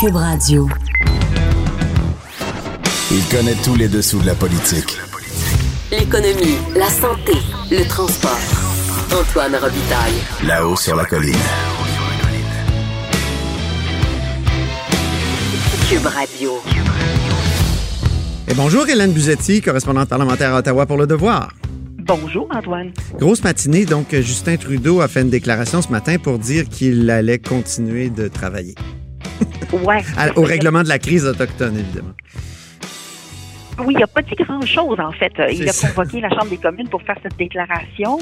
Cube 0.00 0.14
Radio. 0.14 0.68
Il 3.10 3.24
connaît 3.34 3.56
tous 3.64 3.74
les 3.74 3.88
dessous 3.88 4.20
de 4.20 4.26
la 4.26 4.34
politique. 4.36 4.96
L'économie, 5.90 6.56
la 6.76 6.88
santé, 6.88 7.32
le 7.68 7.82
transport. 7.88 8.38
Antoine 9.12 9.56
Robitaille. 9.56 10.46
Là-haut 10.46 10.76
sur 10.76 10.94
la 10.94 11.04
colline. 11.04 11.34
Cube 15.88 16.06
Radio. 16.06 16.52
Et 18.46 18.54
bonjour 18.54 18.88
Hélène 18.88 19.12
Buzetti, 19.12 19.60
correspondante 19.62 20.08
parlementaire 20.08 20.54
à 20.54 20.58
Ottawa 20.58 20.86
pour 20.86 20.98
Le 20.98 21.08
Devoir. 21.08 21.52
Bonjour 21.98 22.46
Antoine. 22.54 22.92
Grosse 23.18 23.42
matinée, 23.42 23.84
donc 23.84 24.14
Justin 24.14 24.58
Trudeau 24.58 25.00
a 25.00 25.08
fait 25.08 25.22
une 25.22 25.30
déclaration 25.30 25.82
ce 25.82 25.88
matin 25.88 26.18
pour 26.18 26.38
dire 26.38 26.68
qu'il 26.68 27.10
allait 27.10 27.40
continuer 27.40 28.10
de 28.10 28.28
travailler. 28.28 28.76
Au 30.36 30.42
règlement 30.42 30.82
de 30.82 30.88
la 30.88 30.98
crise 30.98 31.24
autochtone, 31.26 31.78
évidemment. 31.78 32.14
Oui, 33.80 33.94
il 33.96 34.00
n'a 34.00 34.06
pas 34.06 34.22
dit 34.22 34.34
grand-chose, 34.34 34.98
en 34.98 35.12
fait. 35.12 35.32
Il 35.52 35.68
a 35.68 35.72
ça. 35.72 35.88
convoqué 35.88 36.20
la 36.20 36.30
Chambre 36.30 36.50
des 36.50 36.58
communes 36.58 36.88
pour 36.88 37.02
faire 37.02 37.16
cette 37.22 37.36
déclaration, 37.36 38.18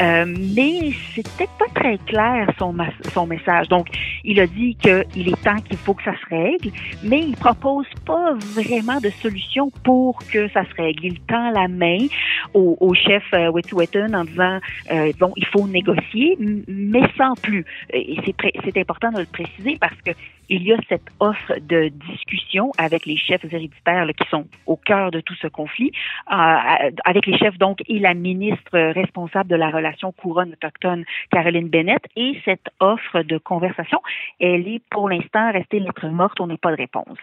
euh, 0.00 0.24
mais 0.26 0.92
c'était 1.14 1.48
pas 1.58 1.66
très 1.74 1.98
clair 1.98 2.48
son, 2.58 2.74
son 3.12 3.26
message. 3.26 3.68
Donc, 3.68 3.88
il 4.24 4.40
a 4.40 4.46
dit 4.46 4.76
qu'il 4.76 5.28
est 5.28 5.42
temps 5.42 5.56
qu'il 5.56 5.76
faut 5.76 5.94
que 5.94 6.04
ça 6.04 6.14
se 6.14 6.34
règle, 6.34 6.70
mais 7.02 7.20
il 7.20 7.36
propose 7.36 7.86
pas 8.06 8.34
vraiment 8.54 9.00
de 9.00 9.10
solution 9.22 9.70
pour 9.84 10.18
que 10.32 10.48
ça 10.48 10.64
se 10.64 10.74
règle. 10.82 11.04
Il 11.04 11.20
tend 11.20 11.50
la 11.50 11.68
main 11.68 12.06
au, 12.54 12.76
au 12.80 12.94
chef 12.94 13.22
euh, 13.34 13.50
en 13.50 14.24
disant, 14.24 14.60
euh, 14.90 15.12
bon, 15.18 15.32
il 15.36 15.46
faut 15.46 15.66
négocier, 15.66 16.36
mais 16.66 17.02
sans 17.16 17.34
plus. 17.34 17.64
Et 17.92 18.16
c'est 18.64 18.78
important 18.78 19.10
de 19.10 19.20
le 19.20 19.26
préciser 19.26 19.76
parce 19.80 20.00
que 20.04 20.12
il 20.48 20.62
y 20.62 20.72
a 20.72 20.76
cette 20.88 21.06
offre 21.20 21.54
de 21.60 21.88
discussion 22.10 22.70
avec 22.76 23.06
les 23.06 23.16
chefs 23.16 23.44
héréditaires 23.44 24.04
là, 24.04 24.12
qui 24.12 24.28
sont 24.28 24.46
au 24.66 24.76
cœur 24.76 24.93
de 25.10 25.20
tout 25.20 25.34
ce 25.34 25.46
conflit, 25.46 25.92
euh, 26.30 26.90
avec 27.04 27.26
les 27.26 27.36
chefs 27.38 27.58
donc 27.58 27.82
et 27.88 27.98
la 27.98 28.14
ministre 28.14 28.78
responsable 28.92 29.50
de 29.50 29.56
la 29.56 29.70
relation 29.70 30.12
couronne 30.12 30.52
autochtone, 30.52 31.04
Caroline 31.30 31.68
Bennett. 31.68 32.02
Et 32.16 32.40
cette 32.44 32.68
offre 32.80 33.22
de 33.22 33.38
conversation, 33.38 34.00
elle 34.40 34.68
est 34.68 34.82
pour 34.90 35.08
l'instant 35.08 35.52
restée 35.52 35.80
lettre 35.80 36.08
morte, 36.08 36.40
on 36.40 36.46
n'a 36.46 36.56
pas 36.56 36.70
de 36.70 36.76
réponse. 36.76 37.18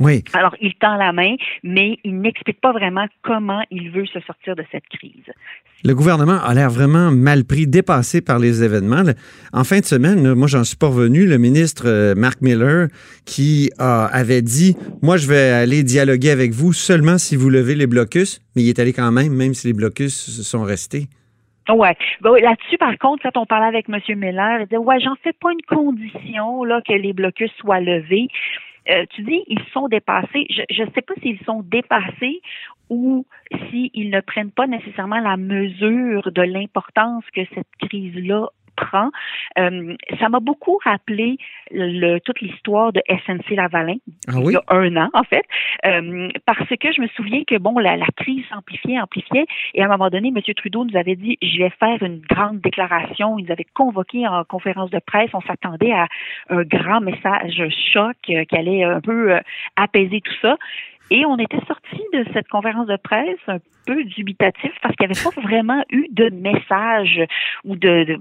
Oui. 0.00 0.24
Alors, 0.32 0.56
il 0.60 0.74
tend 0.74 0.96
la 0.96 1.12
main, 1.12 1.36
mais 1.62 1.98
il 2.02 2.18
n'explique 2.20 2.60
pas 2.60 2.72
vraiment 2.72 3.06
comment 3.22 3.62
il 3.70 3.90
veut 3.90 4.06
se 4.06 4.18
sortir 4.20 4.56
de 4.56 4.64
cette 4.72 4.86
crise. 4.88 5.30
Le 5.84 5.94
gouvernement 5.94 6.38
a 6.42 6.54
l'air 6.54 6.70
vraiment 6.70 7.10
mal 7.10 7.44
pris, 7.44 7.66
dépassé 7.66 8.20
par 8.20 8.38
les 8.38 8.62
événements. 8.64 9.02
En 9.52 9.64
fin 9.64 9.80
de 9.80 9.84
semaine, 9.84 10.34
moi, 10.34 10.46
j'en 10.48 10.64
suis 10.64 10.76
pas 10.76 10.88
revenu. 10.88 11.26
Le 11.26 11.38
ministre 11.38 11.84
euh, 11.86 12.14
Mark 12.16 12.40
Miller, 12.40 12.88
qui 13.26 13.70
a- 13.78 14.06
avait 14.06 14.42
dit 14.42 14.76
Moi, 15.02 15.16
je 15.16 15.26
vais 15.28 15.50
aller 15.50 15.82
dialoguer 15.82 16.30
avec 16.30 16.52
vous 16.52 16.72
seulement 16.72 17.18
si 17.18 17.36
vous 17.36 17.50
levez 17.50 17.74
les 17.74 17.86
blocus. 17.86 18.40
Mais 18.56 18.62
il 18.62 18.68
est 18.68 18.78
allé 18.78 18.92
quand 18.92 19.10
même, 19.12 19.32
même 19.34 19.54
si 19.54 19.66
les 19.68 19.72
blocus 19.72 20.14
sont 20.42 20.62
restés. 20.62 21.06
Ouais. 21.68 21.96
Ben 22.22 22.30
oui, 22.32 22.40
Là-dessus, 22.42 22.76
par 22.78 22.96
contre, 22.98 23.22
quand 23.22 23.40
on 23.40 23.46
parlait 23.46 23.66
avec 23.66 23.88
M. 23.88 23.98
Miller, 24.18 24.60
il 24.60 24.64
disait 24.66 24.76
Ouais, 24.78 24.98
j'en 25.00 25.14
fais 25.22 25.32
pas 25.32 25.50
une 25.52 25.62
condition 25.76 26.64
là 26.64 26.80
que 26.86 26.92
les 26.92 27.12
blocus 27.12 27.50
soient 27.60 27.80
levés. 27.80 28.28
Euh, 28.90 29.04
tu 29.10 29.22
dis 29.22 29.42
ils 29.46 29.62
sont 29.72 29.88
dépassés. 29.88 30.46
Je 30.48 30.82
ne 30.82 30.90
sais 30.90 31.02
pas 31.02 31.14
s'ils 31.22 31.38
sont 31.44 31.62
dépassés 31.62 32.40
ou 32.90 33.24
s'ils 33.70 34.10
ne 34.10 34.20
prennent 34.20 34.50
pas 34.50 34.66
nécessairement 34.66 35.20
la 35.20 35.36
mesure 35.36 36.30
de 36.32 36.42
l'importance 36.42 37.24
que 37.34 37.42
cette 37.54 37.70
crise-là 37.80 38.48
prend. 38.76 39.10
Euh, 39.58 39.96
ça 40.20 40.28
m'a 40.28 40.40
beaucoup 40.40 40.78
rappelé 40.84 41.38
le, 41.70 42.18
toute 42.18 42.40
l'histoire 42.40 42.92
de 42.92 43.00
SNC 43.08 43.56
Lavalin 43.56 43.96
Ah 44.28 44.34
oui? 44.36 44.52
il 44.52 44.52
y 44.52 44.56
a 44.56 44.62
un 44.68 44.96
an, 44.96 45.10
en 45.14 45.24
fait, 45.24 45.44
euh, 45.86 46.28
parce 46.46 46.68
que 46.68 46.92
je 46.92 47.00
me 47.00 47.08
souviens 47.08 47.42
que, 47.44 47.58
bon, 47.58 47.78
la, 47.78 47.96
la 47.96 48.06
crise 48.16 48.44
s'amplifiait, 48.50 49.00
amplifiait, 49.00 49.46
et 49.74 49.82
à 49.82 49.86
un 49.86 49.88
moment 49.88 50.10
donné, 50.10 50.28
M. 50.28 50.40
Trudeau 50.54 50.84
nous 50.84 50.96
avait 50.96 51.16
dit, 51.16 51.38
je 51.42 51.58
vais 51.58 51.70
faire 51.70 52.02
une 52.02 52.20
grande 52.20 52.60
déclaration. 52.60 53.38
Il 53.38 53.46
nous 53.46 53.52
avait 53.52 53.66
convoqué 53.74 54.26
en 54.26 54.44
conférence 54.44 54.90
de 54.90 55.00
presse. 55.04 55.30
On 55.34 55.40
s'attendait 55.40 55.92
à 55.92 56.06
un 56.50 56.62
grand 56.62 57.00
message 57.00 57.62
choc 57.92 58.16
euh, 58.30 58.44
qui 58.44 58.56
allait 58.56 58.84
un 58.84 59.00
peu 59.00 59.38
apaiser 59.76 60.20
tout 60.20 60.34
ça. 60.40 60.56
Et 61.14 61.26
on 61.26 61.36
était 61.36 61.60
sorti 61.66 62.00
de 62.14 62.24
cette 62.32 62.48
conférence 62.48 62.86
de 62.86 62.96
presse 62.96 63.38
un 63.46 63.58
peu 63.84 64.02
dubitatif 64.04 64.72
parce 64.80 64.96
qu'il 64.96 65.06
n'y 65.06 65.12
avait 65.12 65.22
pas 65.22 65.42
vraiment 65.42 65.84
eu 65.90 66.06
de 66.10 66.30
message 66.30 67.20
ou 67.64 67.76
de, 67.76 68.18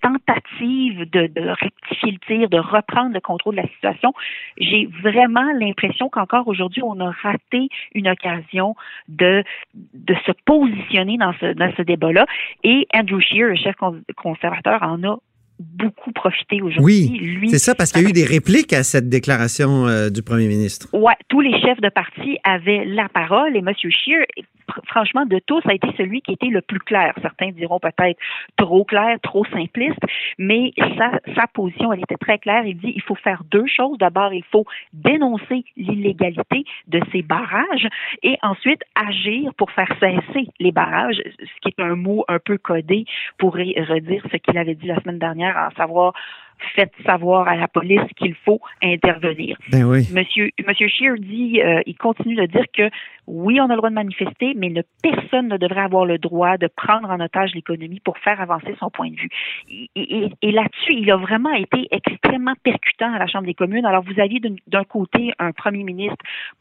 tentative 0.00 1.10
de, 1.10 1.28
rectifier 1.48 2.12
le 2.12 2.18
tir, 2.28 2.48
de 2.48 2.58
reprendre 2.58 3.14
le 3.14 3.20
contrôle 3.20 3.56
de 3.56 3.62
la 3.62 3.68
situation. 3.68 4.12
J'ai 4.58 4.88
vraiment 5.02 5.50
l'impression 5.58 6.08
qu'encore 6.08 6.46
aujourd'hui, 6.46 6.84
on 6.84 7.00
a 7.00 7.10
raté 7.10 7.68
une 7.96 8.06
occasion 8.06 8.76
de, 9.08 9.42
se 10.06 10.30
positionner 10.44 11.16
dans 11.16 11.32
ce, 11.40 11.52
dans 11.54 11.72
ce 11.76 11.82
débat-là. 11.82 12.26
Et 12.62 12.86
Andrew 12.94 13.20
Scheer, 13.20 13.48
le 13.48 13.56
chef 13.56 13.74
con- 13.74 14.02
conservateur, 14.16 14.84
en 14.84 15.02
a 15.02 15.18
beaucoup 15.60 16.10
profité 16.12 16.62
aujourd'hui. 16.62 17.38
Oui, 17.42 17.48
c'est 17.50 17.58
ça, 17.58 17.74
parce 17.74 17.92
qu'il 17.92 18.02
y 18.02 18.06
a 18.06 18.08
eu 18.08 18.12
des 18.12 18.24
répliques 18.24 18.72
à 18.72 18.82
cette 18.82 19.08
déclaration 19.08 19.86
euh, 19.86 20.08
du 20.10 20.22
premier 20.22 20.48
ministre. 20.48 20.88
Ouais, 20.92 21.14
tous 21.28 21.40
les 21.40 21.52
chefs 21.60 21.80
de 21.80 21.90
parti 21.90 22.38
avaient 22.44 22.84
la 22.86 23.08
parole 23.08 23.54
et 23.54 23.60
M. 23.60 23.72
Scheer, 23.76 24.24
franchement, 24.86 25.26
de 25.26 25.40
tous, 25.46 25.60
a 25.66 25.74
été 25.74 25.88
celui 25.96 26.22
qui 26.22 26.32
était 26.32 26.46
le 26.46 26.62
plus 26.62 26.78
clair. 26.78 27.12
Certains 27.20 27.50
diront 27.50 27.78
peut-être 27.78 28.18
trop 28.56 28.84
clair, 28.84 29.18
trop 29.22 29.44
simpliste, 29.46 29.98
mais 30.38 30.72
sa, 30.96 31.20
sa 31.34 31.46
position, 31.48 31.92
elle 31.92 32.00
était 32.00 32.16
très 32.16 32.38
claire. 32.38 32.64
Il 32.64 32.78
dit 32.78 32.92
il 32.94 33.02
faut 33.02 33.16
faire 33.16 33.42
deux 33.50 33.66
choses. 33.66 33.98
D'abord, 33.98 34.32
il 34.32 34.44
faut 34.50 34.64
dénoncer 34.92 35.64
l'illégalité 35.76 36.64
de 36.88 37.00
ces 37.12 37.22
barrages 37.22 37.88
et 38.22 38.36
ensuite 38.42 38.80
agir 38.94 39.52
pour 39.54 39.70
faire 39.72 39.92
cesser 40.00 40.48
les 40.58 40.72
barrages, 40.72 41.20
ce 41.26 41.60
qui 41.62 41.74
est 41.76 41.82
un 41.82 41.96
mot 41.96 42.24
un 42.28 42.38
peu 42.38 42.56
codé 42.56 43.04
pour 43.38 43.56
re- 43.56 43.78
redire 43.84 44.22
ce 44.30 44.36
qu'il 44.36 44.56
avait 44.56 44.74
dit 44.74 44.86
la 44.86 45.00
semaine 45.00 45.18
dernière, 45.18 45.49
à 45.56 45.70
savoir 45.76 46.12
faites 46.74 46.92
savoir 47.04 47.48
à 47.48 47.56
la 47.56 47.68
police 47.68 48.00
qu'il 48.16 48.34
faut 48.34 48.60
intervenir. 48.82 49.56
Ben 49.70 49.84
oui. 49.84 50.06
Monsieur, 50.14 50.50
Monsieur 50.66 50.88
Scheer 50.88 51.14
dit, 51.18 51.60
euh, 51.60 51.80
il 51.86 51.96
continue 51.96 52.36
de 52.36 52.46
dire 52.46 52.64
que 52.74 52.88
oui, 53.26 53.60
on 53.60 53.64
a 53.66 53.68
le 53.68 53.76
droit 53.76 53.90
de 53.90 53.94
manifester, 53.94 54.54
mais 54.56 54.70
ne, 54.70 54.82
personne 55.02 55.48
ne 55.48 55.56
devrait 55.56 55.82
avoir 55.82 56.04
le 56.04 56.18
droit 56.18 56.56
de 56.56 56.66
prendre 56.66 57.08
en 57.10 57.20
otage 57.20 57.54
l'économie 57.54 58.00
pour 58.00 58.18
faire 58.18 58.40
avancer 58.40 58.74
son 58.80 58.90
point 58.90 59.10
de 59.10 59.16
vue. 59.16 59.28
Et, 59.70 59.88
et- 59.94 60.30
et 60.42 60.50
là-dessus, 60.52 60.94
il 60.94 61.10
a 61.10 61.16
vraiment 61.16 61.52
été 61.52 61.86
extrêmement 61.90 62.54
percutant 62.64 63.12
à 63.14 63.18
la 63.18 63.26
Chambre 63.26 63.46
des 63.46 63.54
communes. 63.54 63.86
Alors, 63.86 64.02
vous 64.02 64.18
aviez 64.20 64.40
d'un- 64.66 64.84
côté 64.84 65.30
un 65.38 65.52
premier 65.52 65.84
ministre 65.84 66.16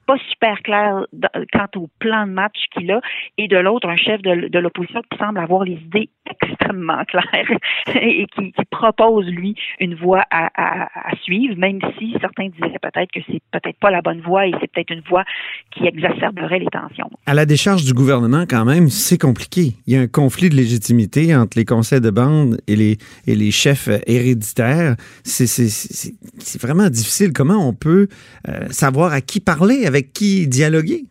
pas 0.05 0.17
super 0.29 0.61
clair 0.61 1.05
quant 1.53 1.67
au 1.81 1.87
plan 1.99 2.27
de 2.27 2.31
match 2.31 2.57
qu'il 2.71 2.91
a, 2.91 3.01
et 3.37 3.47
de 3.47 3.57
l'autre, 3.57 3.87
un 3.89 3.95
chef 3.95 4.21
de, 4.21 4.47
de 4.49 4.59
l'opposition 4.59 5.01
qui 5.09 5.17
semble 5.17 5.39
avoir 5.39 5.63
les 5.63 5.73
idées 5.73 6.09
extrêmement 6.29 7.03
claires 7.07 7.49
et 7.95 8.25
qui, 8.27 8.51
qui 8.51 8.65
propose, 8.69 9.25
lui, 9.27 9.55
une 9.79 9.88
voie 9.95 10.23
à, 10.31 10.87
suivre, 11.23 11.55
même 11.57 11.79
si 11.97 12.13
certains 12.21 12.49
diraient 12.49 12.79
peut-être 12.81 13.11
que 13.11 13.19
c'est 13.27 13.41
peut-être 13.51 13.77
pas 13.79 13.91
la 13.91 14.01
bonne 14.01 14.21
voie 14.21 14.47
et 14.47 14.51
c'est 14.59 14.71
peut-être 14.71 14.91
une 14.91 15.03
voie 15.09 15.23
qui 15.71 15.85
exacerberait 15.85 16.59
les 16.59 16.67
tensions. 16.67 17.09
À 17.25 17.33
la 17.33 17.45
décharge 17.45 17.83
du 17.83 17.93
gouvernement, 17.93 18.45
quand 18.49 18.65
même, 18.65 18.89
c'est 18.89 19.17
compliqué. 19.17 19.73
Il 19.87 19.93
y 19.93 19.97
a 19.97 20.01
un 20.01 20.07
conflit 20.07 20.49
de 20.49 20.55
légitimité 20.55 21.35
entre 21.35 21.57
les 21.57 21.65
conseils 21.65 22.01
de 22.01 22.09
bande 22.09 22.59
et 22.67 22.75
les, 22.75 22.97
et 23.27 23.35
les 23.35 23.51
chefs 23.51 23.87
euh, 23.87 23.99
héréditaires. 24.07 24.95
C'est 25.23 26.61
vraiment 26.61 26.89
difficile. 26.89 27.33
Comment 27.33 27.67
on 27.67 27.73
peut 27.73 28.07
euh, 28.47 28.67
savoir 28.69 29.13
à 29.13 29.21
qui 29.21 29.39
parler, 29.39 29.85
avec 29.85 30.13
qui 30.13 30.47
dialoguer? 30.47 31.05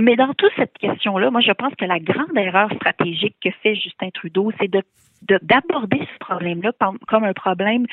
Mais 0.00 0.16
dans 0.16 0.32
toute 0.34 0.52
cette 0.56 0.76
question-là, 0.78 1.30
moi, 1.30 1.40
je 1.40 1.52
pense 1.52 1.74
que 1.74 1.84
la 1.84 1.98
grande 1.98 2.36
erreur 2.36 2.70
stratégique 2.74 3.36
que 3.42 3.50
fait 3.62 3.74
Justin 3.74 4.10
Trudeau, 4.10 4.52
c'est 4.60 4.70
de 4.70 4.82
de- 5.28 5.38
d'aborder 5.42 5.98
ce 5.98 6.18
problème-là 6.18 6.72
comme 7.06 7.24
un 7.24 7.34
problème 7.34 7.84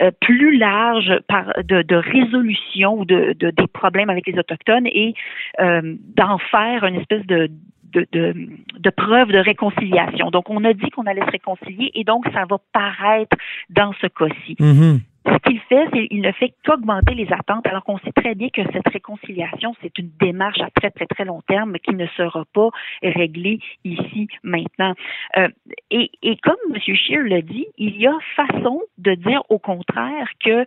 euh, 0.00 0.10
plus 0.20 0.56
large 0.56 1.12
par, 1.28 1.52
de, 1.62 1.94
résolution 1.94 2.98
ou 3.00 3.04
de, 3.04 3.34
de- 3.38 3.50
des 3.50 3.66
problèmes 3.66 4.08
avec 4.08 4.26
les 4.26 4.38
autochtones 4.38 4.86
et 4.86 5.14
euh, 5.60 5.94
d'en 6.16 6.38
faire 6.38 6.84
une 6.84 6.96
espèce 6.96 7.26
de 7.26 7.50
de, 7.92 8.06
de, 8.10 8.34
de 8.78 8.90
preuve 8.90 9.28
de 9.30 9.38
réconciliation. 9.38 10.30
Donc, 10.32 10.50
on 10.50 10.64
a 10.64 10.72
dit 10.72 10.90
qu'on 10.90 11.06
allait 11.06 11.24
se 11.26 11.30
réconcilier 11.30 11.92
et 11.94 12.02
donc 12.02 12.24
ça 12.32 12.44
va 12.48 12.56
paraître 12.72 13.36
dans 13.70 13.92
ce 14.00 14.08
cas-ci. 14.08 14.56
Mhm. 14.58 15.00
Ce 15.26 15.36
qu'il 15.38 15.58
fait, 15.60 15.86
c'est 15.92 16.08
qu'il 16.08 16.20
ne 16.20 16.32
fait 16.32 16.52
qu'augmenter 16.66 17.14
les 17.14 17.32
attentes, 17.32 17.66
alors 17.66 17.82
qu'on 17.84 17.98
sait 17.98 18.12
très 18.12 18.34
bien 18.34 18.48
que 18.50 18.62
cette 18.72 18.86
réconciliation, 18.92 19.74
c'est 19.80 19.96
une 19.98 20.10
démarche 20.20 20.60
à 20.60 20.68
très, 20.70 20.90
très, 20.90 21.06
très 21.06 21.24
long 21.24 21.40
terme 21.48 21.78
qui 21.78 21.94
ne 21.94 22.06
sera 22.08 22.44
pas 22.52 22.68
réglée 23.02 23.58
ici, 23.84 24.28
maintenant. 24.42 24.92
Euh, 25.38 25.48
et, 25.90 26.10
et 26.22 26.36
comme 26.42 26.56
M. 26.74 26.78
Scheer 26.94 27.22
l'a 27.22 27.40
dit, 27.40 27.66
il 27.78 27.96
y 27.96 28.06
a 28.06 28.16
façon 28.36 28.82
de 28.98 29.14
dire 29.14 29.42
au 29.48 29.58
contraire 29.58 30.28
que 30.44 30.66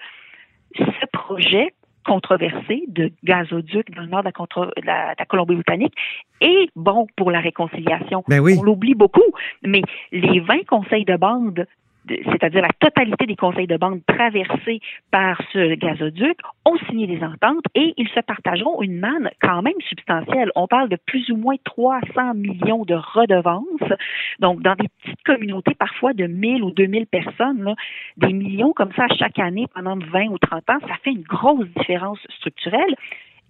ce 0.75 1.05
projet 1.13 1.73
controversé 2.05 2.83
de 2.87 3.11
gazoduc 3.23 3.91
dans 3.93 4.01
le 4.03 4.07
nord 4.07 4.23
de 4.23 4.29
la, 4.29 4.65
la- 4.83 5.13
de 5.13 5.19
la 5.19 5.25
Colombie-Britannique 5.25 5.93
est 6.41 6.69
bon 6.75 7.05
pour 7.17 7.31
la 7.31 7.41
réconciliation. 7.41 8.23
Ben 8.29 8.39
oui. 8.39 8.55
On 8.57 8.63
l'oublie 8.63 8.95
beaucoup, 8.95 9.21
mais 9.61 9.81
les 10.11 10.39
20 10.39 10.65
conseils 10.67 11.03
de 11.05 11.17
bande 11.17 11.67
c'est-à-dire 12.07 12.61
la 12.61 12.73
totalité 12.79 13.25
des 13.25 13.35
conseils 13.35 13.67
de 13.67 13.77
banque 13.77 14.01
traversés 14.05 14.79
par 15.11 15.41
ce 15.53 15.75
gazoduc, 15.75 16.37
ont 16.65 16.77
signé 16.89 17.07
des 17.07 17.23
ententes 17.23 17.63
et 17.75 17.93
ils 17.97 18.09
se 18.09 18.19
partageront 18.19 18.81
une 18.81 18.99
manne 18.99 19.29
quand 19.41 19.61
même 19.61 19.79
substantielle. 19.87 20.51
On 20.55 20.67
parle 20.67 20.89
de 20.89 20.97
plus 21.05 21.29
ou 21.31 21.37
moins 21.37 21.55
300 21.63 22.33
millions 22.35 22.83
de 22.85 22.95
redevances. 22.95 23.93
Donc, 24.39 24.61
dans 24.61 24.75
des 24.75 24.87
petites 25.01 25.23
communautés, 25.23 25.75
parfois 25.75 26.13
de 26.13 26.25
1000 26.25 26.63
ou 26.63 26.71
2000 26.71 27.07
personnes, 27.07 27.75
des 28.17 28.33
millions 28.33 28.73
comme 28.73 28.91
ça 28.93 29.07
chaque 29.17 29.39
année 29.39 29.65
pendant 29.73 29.97
20 29.97 30.27
ou 30.27 30.37
30 30.37 30.69
ans, 30.69 30.79
ça 30.81 30.95
fait 31.03 31.11
une 31.11 31.23
grosse 31.23 31.67
différence 31.77 32.19
structurelle. 32.37 32.95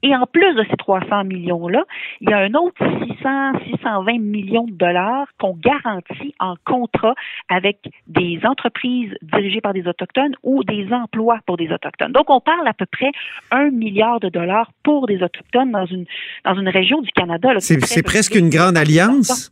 Et 0.04 0.16
en 0.16 0.26
plus 0.32 0.54
de 0.54 0.64
ces 0.70 0.78
300 0.78 1.24
millions-là, 1.24 1.84
il 2.22 2.30
y 2.30 2.34
a 2.34 2.38
un 2.38 2.54
autre 2.54 2.78
600, 2.80 3.60
620 3.72 4.20
millions 4.20 4.66
de 4.66 4.74
dollars 4.74 5.28
qu'on 5.40 5.56
garantit 5.56 6.36
en 6.40 6.56
contrat 6.66 7.16
avec 7.50 7.80
des 8.06 8.40
entreprises 8.44 9.12
dirigées 9.24 9.62
par 9.62 9.74
des 9.74 9.88
Autochtones 9.88 10.36
ou 10.44 10.64
des 10.64 10.88
emplois 10.92 11.40
pour 11.48 11.58
des 11.58 11.72
Autochtones. 11.72 12.12
Donc, 12.12 12.30
on 12.30 12.40
parle 12.40 12.68
à 12.68 12.74
peu 12.74 12.86
près 12.86 13.12
un 13.52 13.72
milliard 13.72 14.20
de 14.20 14.30
dollars 14.30 14.72
pour 14.84 15.08
des 15.08 15.24
Autochtones 15.24 15.72
dans 15.72 15.86
une, 15.86 16.06
dans 16.46 16.56
une 16.56 16.70
région 16.70 17.02
du 17.02 17.12
Canada. 17.12 17.50
C'est 17.60 18.04
presque 18.04 18.36
une 18.36 18.50
grande 18.50 18.78
alliance. 18.78 19.52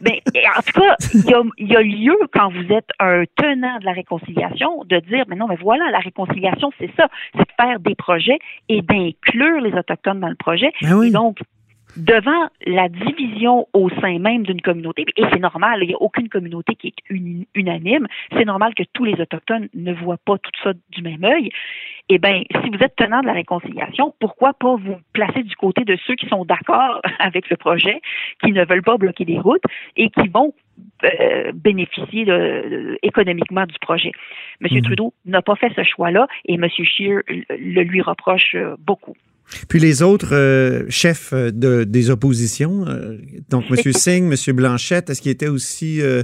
ben, 0.00 0.14
en 0.56 0.62
tout 0.62 0.80
cas, 0.80 0.96
il 1.14 1.28
y, 1.28 1.34
a, 1.34 1.42
il 1.58 1.68
y 1.68 1.76
a 1.76 1.82
lieu, 1.82 2.16
quand 2.32 2.50
vous 2.50 2.72
êtes 2.72 2.90
un 3.00 3.24
tenant 3.36 3.78
de 3.80 3.84
la 3.84 3.92
réconciliation, 3.92 4.84
de 4.84 5.00
dire, 5.00 5.24
mais 5.28 5.36
non, 5.36 5.46
mais 5.48 5.56
voilà, 5.60 5.90
la 5.90 5.98
réconciliation, 5.98 6.70
c'est 6.78 6.90
ça, 6.96 7.08
c'est 7.34 7.40
de 7.40 7.54
faire 7.60 7.80
des 7.80 7.94
projets 7.94 8.38
et 8.68 8.82
d'inclure 8.82 9.60
les 9.60 9.71
Autochtones 9.74 10.20
dans 10.20 10.28
le 10.28 10.36
projet. 10.36 10.72
Ben 10.82 11.02
Et 11.02 11.10
donc, 11.10 11.38
devant 11.96 12.48
la 12.66 12.88
division 12.88 13.66
au 13.72 13.90
sein 14.00 14.18
même 14.18 14.44
d'une 14.44 14.60
communauté, 14.60 15.04
et 15.16 15.24
c'est 15.32 15.40
normal, 15.40 15.80
il 15.82 15.88
n'y 15.88 15.94
a 15.94 16.00
aucune 16.00 16.28
communauté 16.28 16.74
qui 16.74 16.88
est 16.88 17.46
unanime, 17.54 18.06
c'est 18.32 18.44
normal 18.44 18.74
que 18.74 18.82
tous 18.92 19.04
les 19.04 19.20
Autochtones 19.20 19.68
ne 19.74 19.92
voient 19.92 20.18
pas 20.24 20.38
tout 20.38 20.50
ça 20.62 20.72
du 20.90 21.02
même 21.02 21.24
œil. 21.24 21.50
Eh 22.08 22.18
bien, 22.18 22.42
si 22.62 22.70
vous 22.70 22.82
êtes 22.82 22.96
tenant 22.96 23.20
de 23.20 23.26
la 23.26 23.32
réconciliation, 23.32 24.14
pourquoi 24.20 24.52
pas 24.54 24.76
vous 24.76 24.96
placer 25.12 25.42
du 25.42 25.54
côté 25.56 25.84
de 25.84 25.96
ceux 26.06 26.14
qui 26.14 26.26
sont 26.28 26.44
d'accord 26.44 27.00
avec 27.18 27.48
le 27.48 27.56
projet, 27.56 28.00
qui 28.42 28.52
ne 28.52 28.64
veulent 28.64 28.82
pas 28.82 28.96
bloquer 28.96 29.24
des 29.24 29.38
routes 29.38 29.62
et 29.96 30.10
qui 30.10 30.28
vont 30.28 30.52
euh, 31.04 31.52
bénéficier 31.54 32.24
de, 32.24 32.98
économiquement 33.02 33.66
du 33.66 33.78
projet. 33.80 34.12
M. 34.60 34.68
Mhm. 34.70 34.82
Trudeau 34.82 35.14
n'a 35.26 35.42
pas 35.42 35.56
fait 35.56 35.72
ce 35.76 35.84
choix-là 35.84 36.26
et 36.46 36.54
M. 36.54 36.66
Scheer 36.68 37.20
le 37.28 37.82
lui 37.82 38.00
reproche 38.02 38.54
euh, 38.54 38.76
beaucoup. 38.78 39.14
Puis 39.68 39.78
les 39.80 40.02
autres 40.02 40.34
euh, 40.34 40.84
chefs 40.88 41.32
de, 41.34 41.84
des 41.84 42.10
oppositions, 42.10 42.86
euh, 42.88 43.18
donc 43.50 43.64
M. 43.70 43.92
Singh, 43.92 44.32
M. 44.32 44.56
Blanchette, 44.56 45.10
est-ce 45.10 45.20
qu'il 45.20 45.32
était 45.32 45.48
aussi 45.48 46.00
euh, 46.00 46.22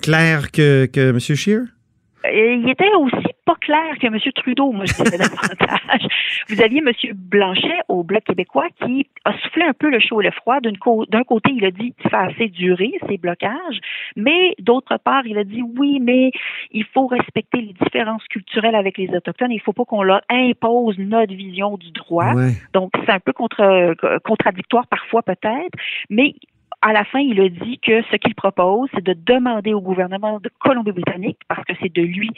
clair 0.00 0.50
que, 0.50 0.88
que 0.92 1.10
M. 1.10 1.20
Scheer? 1.20 1.62
Il 2.24 2.68
était 2.68 2.92
aussi 2.94 3.28
pas 3.44 3.54
clair 3.60 3.98
que 4.00 4.06
M. 4.06 4.18
Trudeau, 4.34 4.72
moi, 4.72 4.84
je 4.84 4.94
dirais 4.94 5.18
davantage. 5.18 6.06
Vous 6.48 6.60
aviez 6.60 6.78
M. 6.78 6.92
Blanchet 7.14 7.80
au 7.88 8.02
Bloc 8.02 8.24
québécois 8.24 8.68
qui 8.84 9.06
a 9.24 9.32
soufflé 9.38 9.62
un 9.64 9.72
peu 9.72 9.88
le 9.90 10.00
chaud 10.00 10.20
et 10.20 10.24
le 10.24 10.30
froid. 10.32 10.58
D'un 10.60 11.24
côté, 11.24 11.50
il 11.54 11.64
a 11.64 11.70
dit 11.70 11.94
que 11.94 12.10
ça 12.10 12.20
a 12.20 12.26
assez 12.26 12.48
duré, 12.48 12.92
ces 13.08 13.18
blocages, 13.18 13.80
mais 14.16 14.54
d'autre 14.58 14.96
part, 14.98 15.26
il 15.26 15.38
a 15.38 15.44
dit 15.44 15.62
oui, 15.62 16.00
mais 16.00 16.30
il 16.72 16.84
faut 16.84 17.06
respecter 17.06 17.60
les 17.60 17.74
différences 17.80 18.24
culturelles 18.24 18.74
avec 18.74 18.98
les 18.98 19.08
Autochtones. 19.14 19.52
Il 19.52 19.56
ne 19.56 19.60
faut 19.62 19.72
pas 19.72 19.84
qu'on 19.84 20.02
leur 20.02 20.22
impose 20.28 20.98
notre 20.98 21.34
vision 21.34 21.76
du 21.76 21.90
droit. 21.92 22.34
Ouais. 22.34 22.52
Donc, 22.72 22.90
c'est 23.04 23.12
un 23.12 23.20
peu 23.20 23.32
contre, 23.32 23.94
contradictoire 24.24 24.86
parfois 24.88 25.22
peut-être, 25.22 25.72
mais 26.10 26.34
à 26.80 26.92
la 26.92 27.04
fin, 27.04 27.18
il 27.18 27.40
a 27.40 27.48
dit 27.48 27.78
que 27.78 28.02
ce 28.02 28.16
qu'il 28.16 28.34
propose, 28.34 28.88
c'est 28.94 29.04
de 29.04 29.12
demander 29.14 29.74
au 29.74 29.80
gouvernement 29.80 30.38
de 30.38 30.50
Colombie-Britannique, 30.60 31.38
parce 31.48 31.64
que 31.64 31.72
c'est 31.80 31.92
de 31.92 32.02
lui 32.02 32.30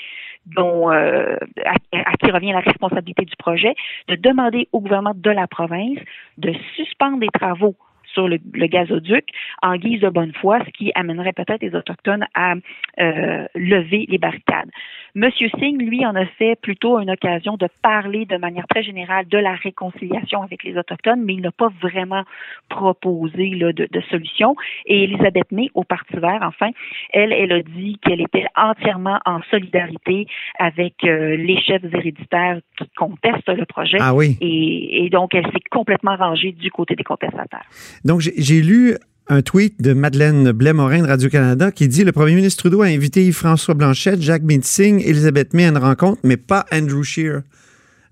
dont 0.46 0.90
euh, 0.90 1.36
à, 1.64 1.74
à, 1.92 2.12
qui 2.16 2.30
revient 2.30 2.52
la 2.52 2.60
responsabilité 2.60 3.24
du 3.24 3.36
projet, 3.36 3.74
de 4.08 4.14
demander 4.14 4.68
au 4.72 4.80
gouvernement 4.80 5.14
de 5.14 5.30
la 5.30 5.46
province 5.46 5.98
de 6.38 6.54
suspendre 6.74 7.18
les 7.20 7.28
travaux 7.28 7.76
sur 8.12 8.28
le, 8.28 8.38
le, 8.52 8.66
gazoduc 8.66 9.24
en 9.62 9.76
guise 9.76 10.00
de 10.00 10.08
bonne 10.08 10.32
foi, 10.34 10.58
ce 10.64 10.70
qui 10.70 10.92
amènerait 10.94 11.32
peut-être 11.32 11.62
les 11.62 11.74
Autochtones 11.74 12.26
à 12.34 12.54
euh, 13.00 13.46
lever 13.54 14.06
les 14.08 14.18
barricades. 14.18 14.70
Monsieur 15.14 15.48
Singh, 15.58 15.80
lui, 15.80 16.06
en 16.06 16.14
a 16.14 16.26
fait 16.26 16.56
plutôt 16.60 17.00
une 17.00 17.10
occasion 17.10 17.56
de 17.56 17.68
parler 17.82 18.26
de 18.26 18.36
manière 18.36 18.66
très 18.68 18.82
générale 18.82 19.26
de 19.26 19.38
la 19.38 19.54
réconciliation 19.54 20.42
avec 20.42 20.62
les 20.62 20.76
Autochtones, 20.76 21.22
mais 21.24 21.34
il 21.34 21.40
n'a 21.40 21.50
pas 21.50 21.70
vraiment 21.80 22.22
proposé 22.68 23.50
là, 23.50 23.72
de, 23.72 23.88
de 23.90 24.00
solution. 24.02 24.54
Et 24.86 25.04
Elisabeth 25.04 25.50
May, 25.50 25.68
au 25.74 25.82
Parti 25.82 26.16
vert, 26.16 26.40
enfin, 26.42 26.70
elle, 27.12 27.32
elle 27.32 27.52
a 27.52 27.62
dit 27.62 27.98
qu'elle 28.02 28.20
était 28.20 28.46
entièrement 28.56 29.18
en 29.26 29.40
solidarité 29.50 30.26
avec 30.58 30.94
euh, 31.04 31.36
les 31.36 31.60
chefs 31.60 31.84
héréditaires 31.84 32.60
qui 32.78 32.88
contestent 32.96 33.48
le 33.48 33.66
projet. 33.66 33.98
Ah 34.00 34.14
oui. 34.14 34.36
Et, 34.40 35.04
et 35.04 35.10
donc, 35.10 35.34
elle 35.34 35.46
s'est 35.46 35.64
complètement 35.70 36.16
rangée 36.16 36.52
du 36.52 36.70
côté 36.70 36.94
des 36.94 37.04
contestataires. 37.04 37.66
Donc, 38.04 38.20
j'ai 38.20 38.62
lu 38.62 38.96
un 39.28 39.42
tweet 39.42 39.80
de 39.80 39.92
Madeleine 39.92 40.50
Blais-Morin 40.50 41.02
de 41.02 41.06
Radio-Canada 41.06 41.70
qui 41.70 41.86
dit 41.86 42.02
le 42.02 42.12
premier 42.12 42.34
ministre 42.34 42.62
Trudeau 42.62 42.82
a 42.82 42.86
invité 42.86 43.24
Yves-François 43.26 43.74
Blanchette, 43.74 44.20
Jacques 44.20 44.42
Singh, 44.62 45.02
Elisabeth 45.06 45.54
May 45.54 45.66
à 45.66 45.68
une 45.68 45.78
rencontre, 45.78 46.20
mais 46.24 46.36
pas 46.36 46.66
Andrew 46.72 47.02
Scheer. 47.02 47.42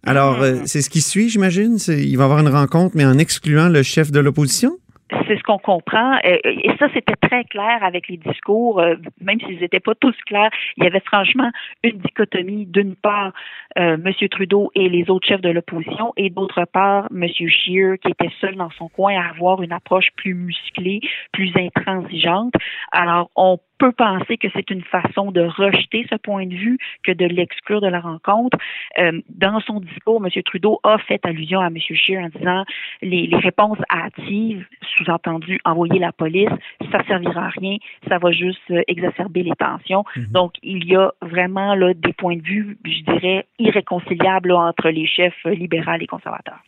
Alors, 0.04 0.42
euh, 0.42 0.56
c'est 0.66 0.80
ce 0.80 0.90
qui 0.90 1.00
suit, 1.00 1.28
j'imagine? 1.28 1.76
Il 1.88 2.16
va 2.16 2.22
y 2.22 2.24
avoir 2.24 2.38
une 2.38 2.48
rencontre, 2.48 2.96
mais 2.96 3.04
en 3.04 3.18
excluant 3.18 3.68
le 3.68 3.82
chef 3.82 4.12
de 4.12 4.20
l'opposition? 4.20 4.78
C'est 5.26 5.36
ce 5.36 5.42
qu'on 5.42 5.58
comprend. 5.58 6.18
Et 6.22 6.70
ça, 6.78 6.88
c'était 6.94 7.14
très 7.20 7.44
clair 7.44 7.82
avec 7.82 8.08
les 8.08 8.16
discours, 8.16 8.80
euh, 8.80 8.96
même 9.20 9.40
s'ils 9.40 9.60
n'étaient 9.60 9.80
pas 9.80 9.94
tous 9.94 10.14
clairs. 10.26 10.50
Il 10.76 10.84
y 10.84 10.86
avait 10.86 11.02
franchement 11.04 11.50
une 11.82 11.98
dichotomie, 11.98 12.66
d'une 12.66 12.94
part, 12.96 13.32
euh, 13.78 13.96
M. 14.04 14.12
Trudeau 14.30 14.70
et 14.74 14.88
les 14.88 15.10
autres 15.10 15.26
chefs 15.26 15.40
de 15.40 15.50
l'opposition, 15.50 16.12
et 16.16 16.30
d'autre 16.30 16.64
part, 16.64 17.08
M. 17.14 17.26
Scheer, 17.28 17.98
qui 17.98 18.10
était 18.10 18.30
seul 18.40 18.56
dans 18.56 18.70
son 18.70 18.88
coin 18.88 19.14
à 19.20 19.30
avoir 19.30 19.62
une 19.62 19.72
approche 19.72 20.08
plus 20.16 20.34
musclée, 20.34 21.00
plus 21.32 21.52
intransigeante. 21.56 22.54
Alors, 22.92 23.30
on 23.36 23.58
peut 23.78 23.92
penser 23.92 24.36
que 24.36 24.48
c'est 24.54 24.70
une 24.70 24.82
façon 24.82 25.30
de 25.30 25.42
rejeter 25.42 26.06
ce 26.10 26.16
point 26.16 26.46
de 26.46 26.54
vue 26.54 26.78
que 27.04 27.12
de 27.12 27.26
l'exclure 27.26 27.80
de 27.80 27.86
la 27.88 28.00
rencontre. 28.00 28.58
Euh, 28.98 29.20
dans 29.28 29.60
son 29.60 29.80
discours, 29.80 30.20
M. 30.24 30.42
Trudeau 30.42 30.80
a 30.82 30.98
fait 30.98 31.24
allusion 31.24 31.60
à 31.60 31.68
M. 31.68 31.78
Scheer 31.78 32.20
en 32.20 32.28
disant 32.36 32.64
les, 33.02 33.26
les 33.26 33.36
réponses 33.36 33.78
hâtives, 33.90 34.64
sous-entendu 34.96 35.60
envoyer 35.64 35.98
la 35.98 36.12
police, 36.12 36.50
ça 36.92 37.04
servira 37.06 37.46
à 37.46 37.48
rien, 37.50 37.76
ça 38.08 38.18
va 38.18 38.30
juste 38.32 38.58
euh, 38.70 38.82
exacerber 38.88 39.42
les 39.42 39.56
tensions. 39.58 40.04
Mm 40.16 40.20
-hmm. 40.20 40.32
Donc, 40.32 40.52
il 40.62 40.84
y 40.92 40.96
a 40.96 41.12
vraiment 41.22 41.74
là, 41.74 41.94
des 41.94 42.12
points 42.12 42.36
de 42.36 42.42
vue, 42.42 42.78
je 42.84 43.00
dirais, 43.12 43.46
irréconciliables 43.58 44.48
là, 44.48 44.58
entre 44.70 44.88
les 44.90 45.06
chefs 45.06 45.42
libéraux 45.44 46.00
et 46.00 46.06
conservateurs. 46.06 46.62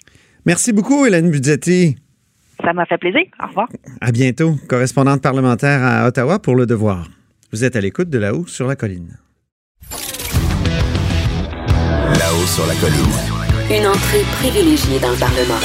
Merci 0.47 0.73
beaucoup, 0.73 1.05
Hélène 1.07 1.31
Budgetti. 1.31 1.97
Ça 2.63 2.73
m'a 2.73 2.87
fait 2.87 2.99
plaisir. 2.99 3.23
Au 3.43 3.47
revoir. 3.49 3.69
À 4.01 4.13
bientôt. 4.13 4.55
Correspondante 4.69 5.23
parlementaire 5.23 5.83
à 5.83 6.07
Ottawa 6.07 6.39
pour 6.39 6.55
Le 6.55 6.67
Devoir. 6.67 7.09
Vous 7.53 7.65
êtes 7.65 7.75
à 7.75 7.81
l'écoute 7.81 8.11
de 8.11 8.19
là-haut 8.19 8.47
sur 8.47 8.67
la 8.67 8.77
colline. 8.77 9.19
Là-haut 12.19 12.47
sur 12.47 12.67
la 12.67 12.75
colline. 12.75 13.13
Une 13.71 13.87
entrée 13.87 14.23
privilégiée 14.39 14.99
dans 15.01 15.11
le 15.11 15.19
Parlement. 15.19 15.61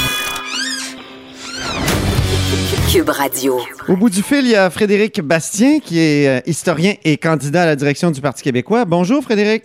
Cube 2.90 3.08
Radio. 3.08 3.60
Au 3.88 3.96
bout 3.96 4.10
du 4.10 4.22
fil, 4.22 4.44
il 4.44 4.50
y 4.50 4.54
a 4.56 4.70
Frédéric 4.70 5.20
Bastien, 5.20 5.80
qui 5.80 5.98
est 5.98 6.46
historien 6.46 6.94
et 7.04 7.16
candidat 7.16 7.62
à 7.62 7.66
la 7.66 7.76
direction 7.76 8.10
du 8.10 8.20
Parti 8.20 8.42
québécois. 8.42 8.84
Bonjour, 8.84 9.22
Frédéric. 9.22 9.64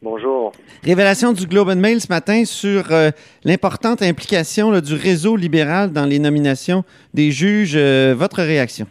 Bonjour. 0.00 0.52
Révélation 0.84 1.32
du 1.32 1.44
Globe 1.48 1.70
and 1.70 1.80
Mail 1.80 2.00
ce 2.00 2.06
matin 2.12 2.44
sur 2.44 2.92
euh, 2.92 3.10
l'importante 3.44 4.00
implication 4.00 4.70
là, 4.70 4.80
du 4.80 4.94
réseau 4.94 5.34
libéral 5.34 5.92
dans 5.92 6.04
les 6.04 6.20
nominations 6.20 6.84
des 7.14 7.32
juges. 7.32 7.74
Euh, 7.76 8.14
votre 8.16 8.40
réaction? 8.42 8.86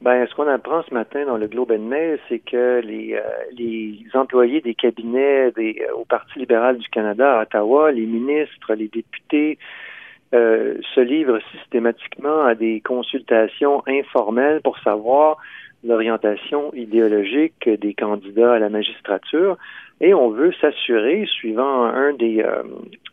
Ben, 0.00 0.26
ce 0.26 0.34
qu'on 0.34 0.48
apprend 0.48 0.82
ce 0.88 0.94
matin 0.94 1.26
dans 1.26 1.36
le 1.36 1.48
Globe 1.48 1.70
and 1.70 1.86
Mail, 1.86 2.18
c'est 2.30 2.38
que 2.38 2.80
les, 2.80 3.12
euh, 3.12 3.20
les 3.52 3.98
employés 4.14 4.62
des 4.62 4.74
cabinets 4.74 5.52
des, 5.52 5.82
au 5.98 6.06
Parti 6.06 6.38
libéral 6.38 6.78
du 6.78 6.88
Canada 6.88 7.40
à 7.40 7.42
Ottawa, 7.42 7.92
les 7.92 8.06
ministres, 8.06 8.74
les 8.74 8.88
députés, 8.88 9.58
se 10.32 11.00
livrent 11.00 11.40
systématiquement 11.54 12.46
à 12.46 12.54
des 12.54 12.80
consultations 12.80 13.82
informelles 13.86 14.62
pour 14.62 14.78
savoir 14.78 15.36
l'orientation 15.84 16.72
idéologique 16.74 17.68
des 17.68 17.94
candidats 17.94 18.54
à 18.54 18.58
la 18.58 18.68
magistrature 18.68 19.56
et 20.00 20.14
on 20.14 20.30
veut 20.30 20.52
s'assurer, 20.60 21.26
suivant 21.26 21.84
un 21.84 22.12
des, 22.12 22.42
euh, 22.42 22.62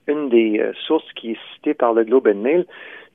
une 0.08 0.30
des 0.30 0.64
sources 0.88 1.12
qui 1.14 1.32
est 1.32 1.40
citée 1.54 1.74
par 1.74 1.94
le 1.94 2.04
Globe 2.04 2.28
and 2.28 2.42
Mail, 2.42 2.66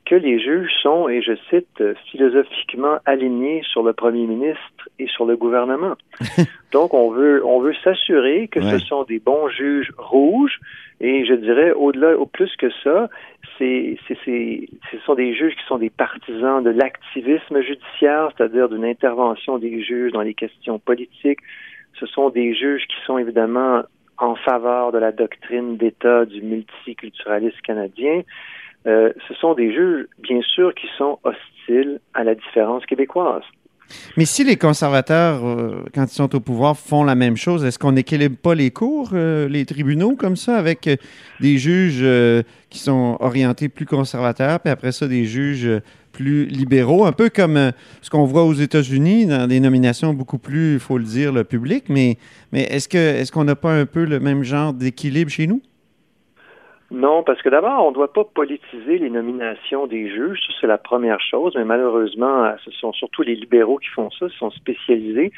que 0.05 0.15
les 0.15 0.39
juges 0.39 0.71
sont, 0.83 1.09
et 1.09 1.23
je 1.23 1.33
cite, 1.51 1.83
philosophiquement 2.11 2.99
alignés 3.07 3.63
sur 3.65 3.83
le 3.83 3.93
premier 3.93 4.27
ministre 4.27 4.89
et 4.99 5.07
sur 5.09 5.25
le 5.25 5.37
gouvernement. 5.37 5.95
Donc, 6.73 6.93
on 6.95 7.11
veut, 7.11 7.45
on 7.45 7.61
veut 7.61 7.75
s'assurer 7.83 8.49
que 8.49 8.61
ce 8.61 8.79
sont 8.79 9.05
des 9.05 9.19
bons 9.19 9.49
juges 9.49 9.93
rouges, 9.97 10.61
et 11.01 11.25
je 11.25 11.35
dirais, 11.35 11.73
au-delà, 11.73 12.17
au 12.17 12.27
plus 12.27 12.55
que 12.57 12.71
ça, 12.83 13.09
c'est, 13.59 13.97
ce 14.09 14.99
sont 15.05 15.15
des 15.15 15.35
juges 15.35 15.55
qui 15.55 15.65
sont 15.67 15.79
des 15.79 15.91
partisans 15.91 16.63
de 16.63 16.71
l'activisme 16.71 17.61
judiciaire, 17.61 18.31
c'est-à-dire 18.37 18.69
d'une 18.69 18.85
intervention 18.85 19.59
des 19.59 19.83
juges 19.83 20.13
dans 20.13 20.23
les 20.23 20.35
questions 20.35 20.79
politiques. 20.79 21.41
Ce 21.99 22.07
sont 22.07 22.31
des 22.31 22.55
juges 22.55 22.87
qui 22.89 22.97
sont 23.07 23.19
évidemment 23.19 23.83
en 24.19 24.35
faveur 24.37 24.93
de 24.93 24.99
la 24.99 25.13
doctrine 25.13 25.77
d'État 25.77 26.25
du 26.25 26.43
multiculturalisme 26.43 27.61
canadien. 27.63 28.23
Euh, 28.87 29.13
ce 29.29 29.35
sont 29.35 29.55
des 29.55 29.73
juges, 29.73 30.07
bien 30.19 30.41
sûr, 30.43 30.75
qui 30.75 30.87
sont 30.99 31.19
hostiles 31.25 32.01
à 32.13 32.25
la 32.25 32.35
différence 32.35 32.85
québécoise. 32.85 33.43
Mais 34.17 34.25
si 34.25 34.45
les 34.45 34.57
conservateurs, 34.57 35.47
euh, 35.47 35.85
quand 35.95 36.05
ils 36.05 36.15
sont 36.15 36.35
au 36.35 36.41
pouvoir, 36.41 36.77
font 36.77 37.05
la 37.05 37.15
même 37.15 37.37
chose, 37.37 37.65
est-ce 37.65 37.79
qu'on 37.79 37.93
n'équilibre 37.93 38.37
pas 38.37 38.55
les 38.55 38.71
cours, 38.71 39.11
euh, 39.13 39.49
les 39.49 39.65
tribunaux, 39.67 40.17
comme 40.17 40.37
ça, 40.37 40.57
avec 40.57 40.89
des 41.41 41.59
juges 41.59 42.05
qui 42.71 42.79
sont 42.79 43.17
orientés 43.21 43.69
plus 43.69 43.87
conservateurs, 43.87 44.61
puis 44.61 44.71
après 44.71 44.93
ça, 44.93 45.07
des 45.07 45.25
juges 45.25 45.69
plus 46.13 46.47
libéraux, 46.47 47.05
un 47.05 47.13
peu 47.13 47.29
comme 47.29 47.73
ce 48.01 48.09
qu'on 48.09 48.25
voit 48.25 48.45
aux 48.45 48.55
États-Unis 48.55 49.27
dans 49.27 49.49
des 49.49 49.61
nominations 49.61 50.15
beaucoup 50.15 50.39
plus, 50.39 50.75
il 50.75 50.79
faut 50.79 50.97
le 50.97 51.05
dire, 51.05 51.33
le 51.33 51.45
public. 51.45 51.85
Mais, 51.89 52.19
est-ce 52.53 53.33
qu'on 53.33 53.45
n'a 53.45 53.57
pas 53.57 53.73
un 53.73 53.87
peu 53.87 54.05
le 54.05 54.21
même 54.21 54.45
genre 54.45 54.73
d'équilibre 54.73 55.31
chez 55.31 55.47
nous? 55.47 55.61
Non, 56.91 57.23
parce 57.23 57.41
que 57.43 57.49
d'abord, 57.49 57.87
on 57.87 57.91
ne 57.91 57.95
doit 57.95 58.13
pas 58.13 58.25
politiser 58.25 58.99
les 58.99 59.11
nominations 59.11 59.87
des 59.87 60.09
juges, 60.09 60.41
c'est 60.61 60.67
la 60.67 60.79
première 60.79 61.21
chose, 61.21 61.55
mais 61.57 61.65
malheureusement, 61.65 62.53
ce 62.65 62.71
sont 62.73 62.93
surtout 62.93 63.23
les 63.23 63.35
libéraux 63.35 63.79
qui 63.79 63.89
font 63.89 64.11
ça, 64.11 64.27
ils 64.27 64.39
sont 64.39 64.51
spécialisés. 64.51 65.33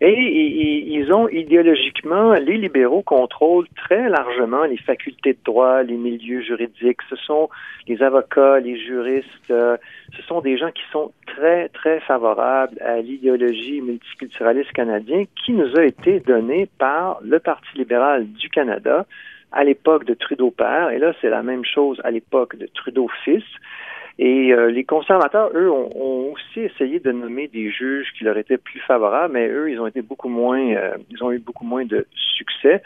Et, 0.00 0.92
ils 0.92 1.12
ont 1.12 1.28
idéologiquement, 1.28 2.32
les 2.34 2.56
libéraux 2.56 3.02
contrôlent 3.02 3.68
très 3.76 4.08
largement 4.08 4.64
les 4.64 4.76
facultés 4.76 5.34
de 5.34 5.38
droit, 5.44 5.82
les 5.82 5.96
milieux 5.96 6.42
juridiques. 6.42 7.00
Ce 7.08 7.16
sont 7.16 7.48
les 7.86 8.02
avocats, 8.02 8.58
les 8.60 8.78
juristes, 8.78 9.50
euh, 9.50 9.76
ce 10.16 10.22
sont 10.22 10.40
des 10.40 10.58
gens 10.58 10.70
qui 10.72 10.82
sont 10.90 11.12
très, 11.26 11.68
très 11.68 12.00
favorables 12.00 12.80
à 12.82 13.00
l'idéologie 13.00 13.80
multiculturaliste 13.80 14.72
canadien 14.72 15.24
qui 15.44 15.52
nous 15.52 15.76
a 15.76 15.84
été 15.84 16.20
donnée 16.20 16.68
par 16.78 17.18
le 17.22 17.38
Parti 17.38 17.68
libéral 17.76 18.26
du 18.32 18.48
Canada 18.48 19.06
à 19.52 19.64
l'époque 19.64 20.04
de 20.04 20.14
Trudeau 20.14 20.50
père, 20.50 20.90
et 20.90 20.98
là 20.98 21.12
c'est 21.20 21.30
la 21.30 21.42
même 21.42 21.64
chose 21.64 22.00
à 22.04 22.10
l'époque 22.10 22.56
de 22.56 22.66
Trudeau 22.66 23.08
fils. 23.24 23.44
Et 24.18 24.52
euh, 24.52 24.70
les 24.70 24.84
conservateurs, 24.84 25.50
eux, 25.54 25.70
ont, 25.70 26.32
aussi 26.32 26.60
essayé 26.60 27.00
de 27.00 27.10
nommer 27.10 27.48
des 27.48 27.70
juges 27.70 28.12
qui 28.16 28.24
leur 28.24 28.36
étaient 28.38 28.58
plus 28.58 28.80
favorables, 28.80 29.34
mais 29.34 29.48
eux, 29.48 29.70
ils 29.70 29.80
ont 29.80 29.86
été 29.86 30.02
beaucoup 30.02 30.28
moins, 30.28 30.60
euh, 30.60 30.96
ils 31.10 31.22
ont 31.24 31.32
eu 31.32 31.38
beaucoup 31.38 31.64
moins 31.64 31.84
de 31.84 32.06
succès. 32.36 32.82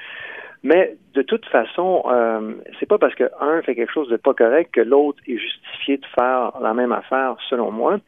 Mais 0.63 0.97
de 1.15 1.23
toute 1.23 1.45
façon, 1.47 2.03
euh, 2.11 2.55
c'est 2.81 2.89
pas 2.89 2.99
parce 2.99 3.15
que 3.15 3.25
un 3.41 3.63
fait 3.63 3.75
quelque 3.75 3.93
chose 3.93 4.09
de 4.09 4.17
pas 4.17 4.35
correct 4.35 4.71
que 4.73 4.81
l'autre 4.81 5.19
est 5.29 5.37
justifié 5.37 5.99
de 5.99 6.07
faire 6.19 6.53
la 6.61 6.75
même 6.75 6.93
affaire, 6.93 7.37
selon 7.49 7.71
moi. 7.71 7.99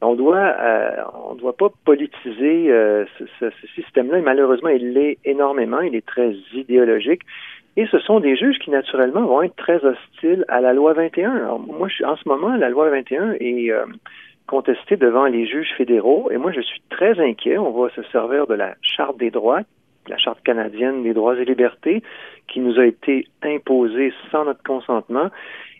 On 0.00 0.14
doit, 0.14 0.54
euh, 0.58 1.02
on 1.30 1.34
doit 1.34 1.56
pas 1.56 1.68
politiser 1.84 2.66
ce, 2.66 3.24
ce, 3.38 3.50
ce 3.50 3.66
système-là. 3.74 4.20
Malheureusement, 4.22 4.70
il 4.70 4.92
l'est 4.92 5.18
énormément. 5.24 5.80
Il 5.80 5.94
est 5.94 6.04
très 6.04 6.34
idéologique. 6.52 7.22
Et 7.76 7.86
ce 7.86 7.98
sont 7.98 8.20
des 8.20 8.36
juges 8.36 8.58
qui, 8.58 8.70
naturellement, 8.70 9.26
vont 9.26 9.42
être 9.42 9.56
très 9.56 9.84
hostiles 9.84 10.44
à 10.48 10.60
la 10.60 10.72
loi 10.72 10.92
21. 10.92 11.58
moi, 11.58 11.88
je 11.88 11.94
suis, 11.94 12.04
en 12.04 12.16
ce 12.16 12.28
moment, 12.28 12.54
la 12.56 12.68
loi 12.68 12.88
21 12.90 13.32
est 13.40 13.70
euh, 13.72 13.84
contestée 14.46 14.96
devant 14.96 15.26
les 15.26 15.46
juges 15.46 15.72
fédéraux, 15.76 16.30
et 16.30 16.36
moi, 16.36 16.52
je 16.52 16.60
suis 16.60 16.80
très 16.90 17.18
inquiet. 17.18 17.58
On 17.58 17.70
va 17.72 17.90
se 17.90 18.02
servir 18.04 18.46
de 18.46 18.54
la 18.54 18.74
Charte 18.80 19.18
des 19.18 19.30
droits, 19.30 19.62
la 20.08 20.18
Charte 20.18 20.40
canadienne 20.44 21.02
des 21.02 21.14
droits 21.14 21.36
et 21.36 21.44
libertés, 21.44 22.02
qui 22.46 22.60
nous 22.60 22.78
a 22.78 22.86
été 22.86 23.26
imposée 23.42 24.12
sans 24.30 24.44
notre 24.44 24.62
consentement. 24.62 25.30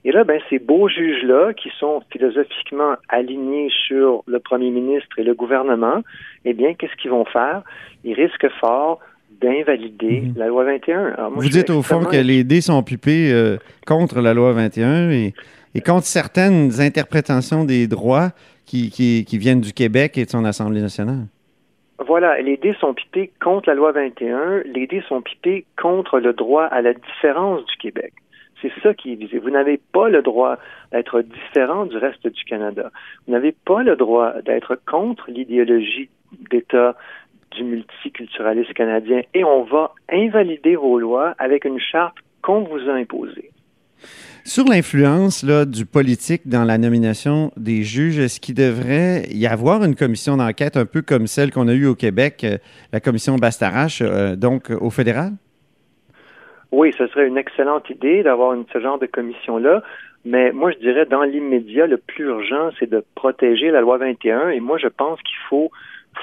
Et 0.04 0.12
là, 0.12 0.24
ben, 0.24 0.40
ces 0.50 0.58
beaux 0.58 0.88
juges-là, 0.88 1.54
qui 1.54 1.70
sont 1.78 2.02
philosophiquement 2.10 2.96
alignés 3.08 3.70
sur 3.86 4.22
le 4.26 4.38
premier 4.38 4.70
ministre 4.70 5.18
et 5.18 5.22
le 5.22 5.34
gouvernement, 5.34 6.02
eh 6.44 6.54
bien, 6.54 6.74
qu'est-ce 6.74 6.96
qu'ils 6.96 7.10
vont 7.10 7.24
faire? 7.24 7.62
Ils 8.02 8.14
risquent 8.14 8.50
fort 8.60 8.98
d'invalider 9.40 10.22
mhm. 10.22 10.34
la 10.36 10.48
loi 10.48 10.64
21. 10.64 11.30
Vous 11.34 11.48
dites 11.48 11.70
au 11.70 11.82
fond 11.82 12.04
que 12.04 12.16
les 12.16 12.44
dés 12.44 12.60
sont 12.60 12.82
pipés 12.82 13.32
euh, 13.32 13.56
contre 13.86 14.20
la 14.20 14.34
loi 14.34 14.52
21 14.52 15.10
et, 15.10 15.34
et, 15.74 15.80
contre 15.80 16.04
certaines 16.04 16.80
interprétations 16.80 17.64
des 17.64 17.86
droits 17.86 18.30
qui, 18.66 18.90
qui, 18.90 19.24
qui, 19.24 19.38
viennent 19.38 19.60
du 19.60 19.72
Québec 19.72 20.16
et 20.18 20.24
de 20.24 20.30
son 20.30 20.44
Assemblée 20.44 20.80
nationale. 20.80 21.26
Voilà, 22.06 22.40
les 22.40 22.56
dés 22.56 22.74
sont 22.80 22.92
pipés 22.92 23.30
contre 23.40 23.68
la 23.68 23.74
loi 23.74 23.92
21, 23.92 24.62
les 24.64 24.86
dés 24.86 25.02
sont 25.08 25.22
pipés 25.22 25.64
contre 25.80 26.18
le 26.18 26.32
droit 26.32 26.64
à 26.64 26.82
la 26.82 26.92
différence 26.92 27.64
du 27.66 27.76
Québec. 27.76 28.12
C'est 28.60 28.72
ça 28.82 28.94
qui 28.94 29.12
est 29.12 29.16
visé. 29.16 29.38
Vous 29.38 29.50
n'avez 29.50 29.78
pas 29.92 30.08
le 30.08 30.22
droit 30.22 30.56
d'être 30.90 31.22
différent 31.22 31.86
du 31.86 31.96
reste 31.96 32.26
du 32.26 32.44
Canada. 32.44 32.90
Vous 33.26 33.32
n'avez 33.32 33.52
pas 33.52 33.82
le 33.82 33.94
droit 33.94 34.32
d'être 34.42 34.78
contre 34.86 35.30
l'idéologie 35.30 36.08
d'État 36.50 36.96
du 37.56 37.64
multiculturalisme 37.64 38.73
canadien 38.73 39.23
et 39.34 39.44
on 39.44 39.64
va 39.64 39.92
invalider 40.11 40.76
vos 40.76 40.99
lois 40.99 41.34
avec 41.38 41.64
une 41.64 41.80
charte 41.80 42.16
qu'on 42.42 42.61
vous 42.61 42.88
a 42.88 42.94
imposée. 42.94 43.50
Sur 44.46 44.64
l'influence 44.66 45.42
du 45.42 45.87
politique 45.87 46.42
dans 46.46 46.64
la 46.64 46.76
nomination 46.76 47.50
des 47.56 47.82
juges, 47.82 48.18
est-ce 48.18 48.40
qu'il 48.40 48.54
devrait 48.54 49.23
y 49.30 49.46
avoir 49.46 49.82
une 49.84 49.94
commission 49.94 50.37
d'enquête 50.37 50.76
un 50.76 50.84
peu 50.84 51.00
comme 51.00 51.26
celle 51.26 51.50
qu'on 51.50 51.66
a 51.66 51.73
eue 51.73 51.87
au 51.87 51.94
Québec, 51.94 52.44
euh, 52.44 52.58
la 52.92 53.00
commission 53.00 53.37
Bastarache, 53.37 54.02
euh, 54.02 54.37
donc 54.37 54.68
au 54.68 54.90
fédéral? 54.90 55.32
Oui, 56.73 56.92
ce 56.99 57.06
serait 57.06 57.26
une 57.26 57.38
excellente 57.38 57.88
idée 57.88 58.23
d'avoir 58.23 58.54
ce 58.70 58.80
genre 58.80 58.99
de 58.99 59.06
commission-là. 59.06 59.82
Mais 60.26 60.52
moi, 60.52 60.73
je 60.73 60.78
dirais, 60.78 61.06
dans 61.06 61.23
l'immédiat, 61.23 61.87
le 61.87 61.99
plus 61.99 62.25
urgent, 62.25 62.70
c'est 62.78 62.90
de 62.90 63.02
protéger 63.14 63.70
la 63.70 63.80
loi 63.80 63.96
21. 63.96 64.50
Et 64.50 64.61
moi, 64.61 64.76
je 64.76 64.88
pense 64.88 65.20
qu'il 65.23 65.38
faut 65.49 65.70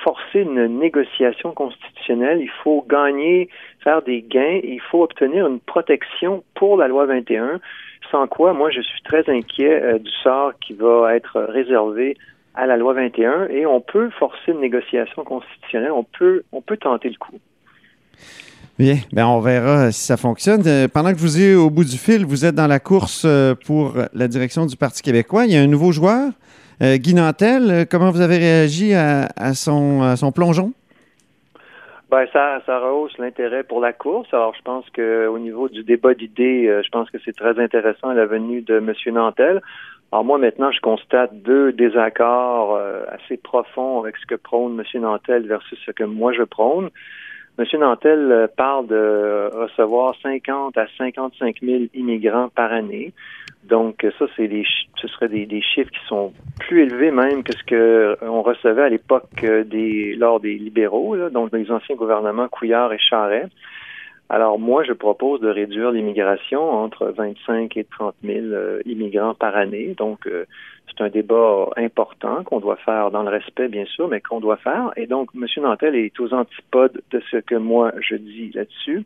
forcer 0.03 0.41
une 0.41 0.79
négociation 0.79 1.51
constitutionnelle, 1.51 2.39
il 2.41 2.49
faut 2.63 2.85
gagner, 2.89 3.49
faire 3.83 4.01
des 4.01 4.21
gains, 4.21 4.59
il 4.63 4.81
faut 4.81 5.03
obtenir 5.03 5.47
une 5.47 5.59
protection 5.59 6.43
pour 6.55 6.77
la 6.77 6.87
loi 6.87 7.05
21, 7.05 7.59
sans 8.09 8.27
quoi 8.27 8.53
moi 8.53 8.69
je 8.71 8.81
suis 8.81 9.01
très 9.03 9.29
inquiet 9.29 9.81
euh, 9.81 9.99
du 9.99 10.11
sort 10.23 10.53
qui 10.59 10.73
va 10.73 11.15
être 11.15 11.41
réservé 11.41 12.17
à 12.55 12.65
la 12.65 12.77
loi 12.77 12.93
21 12.93 13.47
et 13.49 13.65
on 13.65 13.79
peut 13.79 14.09
forcer 14.11 14.51
une 14.51 14.59
négociation 14.59 15.23
constitutionnelle, 15.23 15.91
on 15.91 16.03
peut 16.03 16.43
on 16.51 16.61
peut 16.61 16.77
tenter 16.77 17.09
le 17.09 17.15
coup. 17.15 17.39
Bien, 18.79 18.97
ben 19.13 19.27
on 19.27 19.39
verra 19.39 19.91
si 19.91 20.01
ça 20.01 20.17
fonctionne. 20.17 20.63
Euh, 20.65 20.87
pendant 20.87 21.13
que 21.13 21.19
vous 21.19 21.39
êtes 21.39 21.55
au 21.55 21.69
bout 21.69 21.83
du 21.83 21.97
fil, 21.97 22.25
vous 22.25 22.45
êtes 22.45 22.55
dans 22.55 22.67
la 22.67 22.79
course 22.79 23.23
euh, 23.25 23.53
pour 23.65 23.93
la 24.13 24.27
direction 24.27 24.65
du 24.65 24.75
Parti 24.75 25.01
québécois. 25.01 25.45
Il 25.45 25.53
y 25.53 25.57
a 25.57 25.61
un 25.61 25.67
nouveau 25.67 25.91
joueur? 25.91 26.31
Euh, 26.81 26.97
Guy 26.97 27.13
Nantel, 27.13 27.69
euh, 27.69 27.85
comment 27.89 28.09
vous 28.09 28.21
avez 28.21 28.37
réagi 28.37 28.93
à, 28.93 29.53
son, 29.53 30.15
son 30.15 30.31
plongeon? 30.31 30.73
Ben, 32.09 32.25
ça, 32.33 32.59
ça 32.65 32.79
rehausse 32.79 33.17
l'intérêt 33.19 33.63
pour 33.63 33.79
la 33.79 33.93
course. 33.93 34.27
Alors, 34.33 34.53
je 34.55 34.61
pense 34.63 34.85
qu'au 34.89 35.39
niveau 35.39 35.69
du 35.69 35.83
débat 35.83 36.13
d'idées, 36.13 36.67
euh, 36.67 36.81
je 36.83 36.89
pense 36.89 37.09
que 37.09 37.17
c'est 37.23 37.35
très 37.35 37.59
intéressant 37.59 38.11
la 38.11 38.25
venue 38.25 38.61
de 38.61 38.77
M. 38.77 38.93
Nantel. 39.13 39.61
Alors, 40.11 40.25
moi, 40.25 40.37
maintenant, 40.37 40.71
je 40.71 40.81
constate 40.81 41.33
deux 41.41 41.71
désaccords 41.71 42.77
assez 43.09 43.37
profonds 43.37 44.01
avec 44.01 44.17
ce 44.17 44.25
que 44.25 44.35
prône 44.35 44.77
M. 44.77 45.01
Nantel 45.01 45.47
versus 45.47 45.79
ce 45.85 45.91
que 45.91 46.03
moi 46.03 46.33
je 46.33 46.43
prône. 46.43 46.89
M. 47.61 47.79
Nantel 47.79 48.49
parle 48.57 48.87
de 48.87 49.49
recevoir 49.53 50.15
50 50.23 50.77
à 50.77 50.87
55 50.97 51.57
000 51.61 51.83
immigrants 51.93 52.49
par 52.49 52.71
année. 52.71 53.13
Donc 53.63 54.05
ça, 54.17 54.25
c'est 54.35 54.49
ce 54.95 55.07
serait 55.07 55.27
des, 55.27 55.61
chiffres 55.61 55.91
qui 55.91 56.05
sont 56.07 56.33
plus 56.59 56.81
élevés 56.81 57.11
même 57.11 57.43
que 57.43 57.55
ce 57.55 57.63
que 57.63 57.75
euh, 57.75 58.15
on 58.21 58.41
recevait 58.41 58.83
à 58.83 58.89
l'époque 58.89 59.43
euh, 59.43 59.63
lors 60.17 60.39
des 60.39 60.55
libéraux, 60.55 61.29
donc 61.29 61.53
les 61.53 61.69
anciens 61.71 61.95
gouvernements 61.95 62.47
Couillard 62.47 62.91
et 62.93 62.99
Charret. 62.99 63.47
Alors 64.33 64.57
moi, 64.57 64.83
je 64.83 64.93
propose 64.93 65.41
de 65.41 65.49
réduire 65.49 65.91
l'immigration 65.91 66.61
entre 66.71 67.07
25 67.07 67.75
et 67.75 67.83
30 67.83 68.15
000 68.23 68.37
euh, 68.37 68.81
immigrants 68.85 69.33
par 69.33 69.55
année. 69.55 69.93
Donc 69.97 70.25
c'est 70.89 71.03
un 71.03 71.09
débat 71.09 71.69
important 71.77 72.43
qu'on 72.43 72.59
doit 72.59 72.77
faire 72.77 73.11
dans 73.11 73.23
le 73.23 73.29
respect, 73.29 73.67
bien 73.67 73.85
sûr, 73.85 74.07
mais 74.07 74.21
qu'on 74.21 74.39
doit 74.39 74.57
faire. 74.57 74.91
Et 74.95 75.05
donc, 75.05 75.29
M. 75.35 75.45
Nantel 75.61 75.95
est 75.95 76.17
aux 76.19 76.33
antipodes 76.33 77.01
de 77.11 77.21
ce 77.29 77.37
que 77.37 77.55
moi 77.55 77.91
je 77.99 78.15
dis 78.15 78.51
là-dessus. 78.53 79.03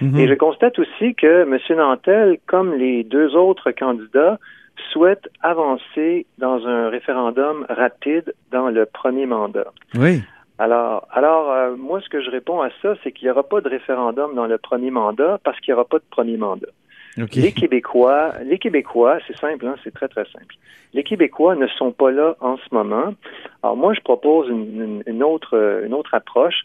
Mhm. 0.00 0.18
Et 0.18 0.28
je 0.28 0.34
constate 0.34 0.78
aussi 0.78 1.14
que 1.14 1.42
M. 1.42 1.58
Nantel, 1.76 2.38
comme 2.46 2.74
les 2.74 3.04
deux 3.04 3.34
autres 3.36 3.70
candidats, 3.72 4.38
souhaite 4.92 5.28
avancer 5.42 6.26
dans 6.38 6.66
un 6.66 6.88
référendum 6.88 7.66
rapide 7.68 8.34
dans 8.50 8.68
le 8.68 8.86
premier 8.86 9.26
mandat. 9.26 9.72
Oui. 9.94 10.22
Alors, 10.62 11.08
alors 11.10 11.50
euh, 11.50 11.74
moi, 11.76 12.00
ce 12.00 12.08
que 12.08 12.22
je 12.22 12.30
réponds 12.30 12.60
à 12.60 12.68
ça, 12.80 12.94
c'est 13.02 13.10
qu'il 13.10 13.26
n'y 13.26 13.32
aura 13.32 13.42
pas 13.42 13.60
de 13.60 13.68
référendum 13.68 14.36
dans 14.36 14.46
le 14.46 14.58
premier 14.58 14.92
mandat 14.92 15.40
parce 15.42 15.58
qu'il 15.58 15.74
n'y 15.74 15.74
aura 15.74 15.88
pas 15.88 15.98
de 15.98 16.04
premier 16.08 16.36
mandat. 16.36 16.68
Les 17.34 17.50
Québécois, 17.50 18.34
les 18.44 18.58
Québécois, 18.58 19.18
c'est 19.26 19.36
simple, 19.36 19.66
hein, 19.66 19.74
c'est 19.82 19.92
très 19.92 20.06
très 20.06 20.24
simple. 20.26 20.54
Les 20.94 21.02
Québécois 21.02 21.56
ne 21.56 21.66
sont 21.66 21.90
pas 21.90 22.12
là 22.12 22.36
en 22.38 22.58
ce 22.58 22.72
moment. 22.72 23.12
Alors 23.64 23.76
moi, 23.76 23.92
je 23.92 24.00
propose 24.02 24.48
une, 24.50 25.24
autre, 25.24 25.82
une 25.84 25.94
autre 25.94 26.14
approche. 26.14 26.62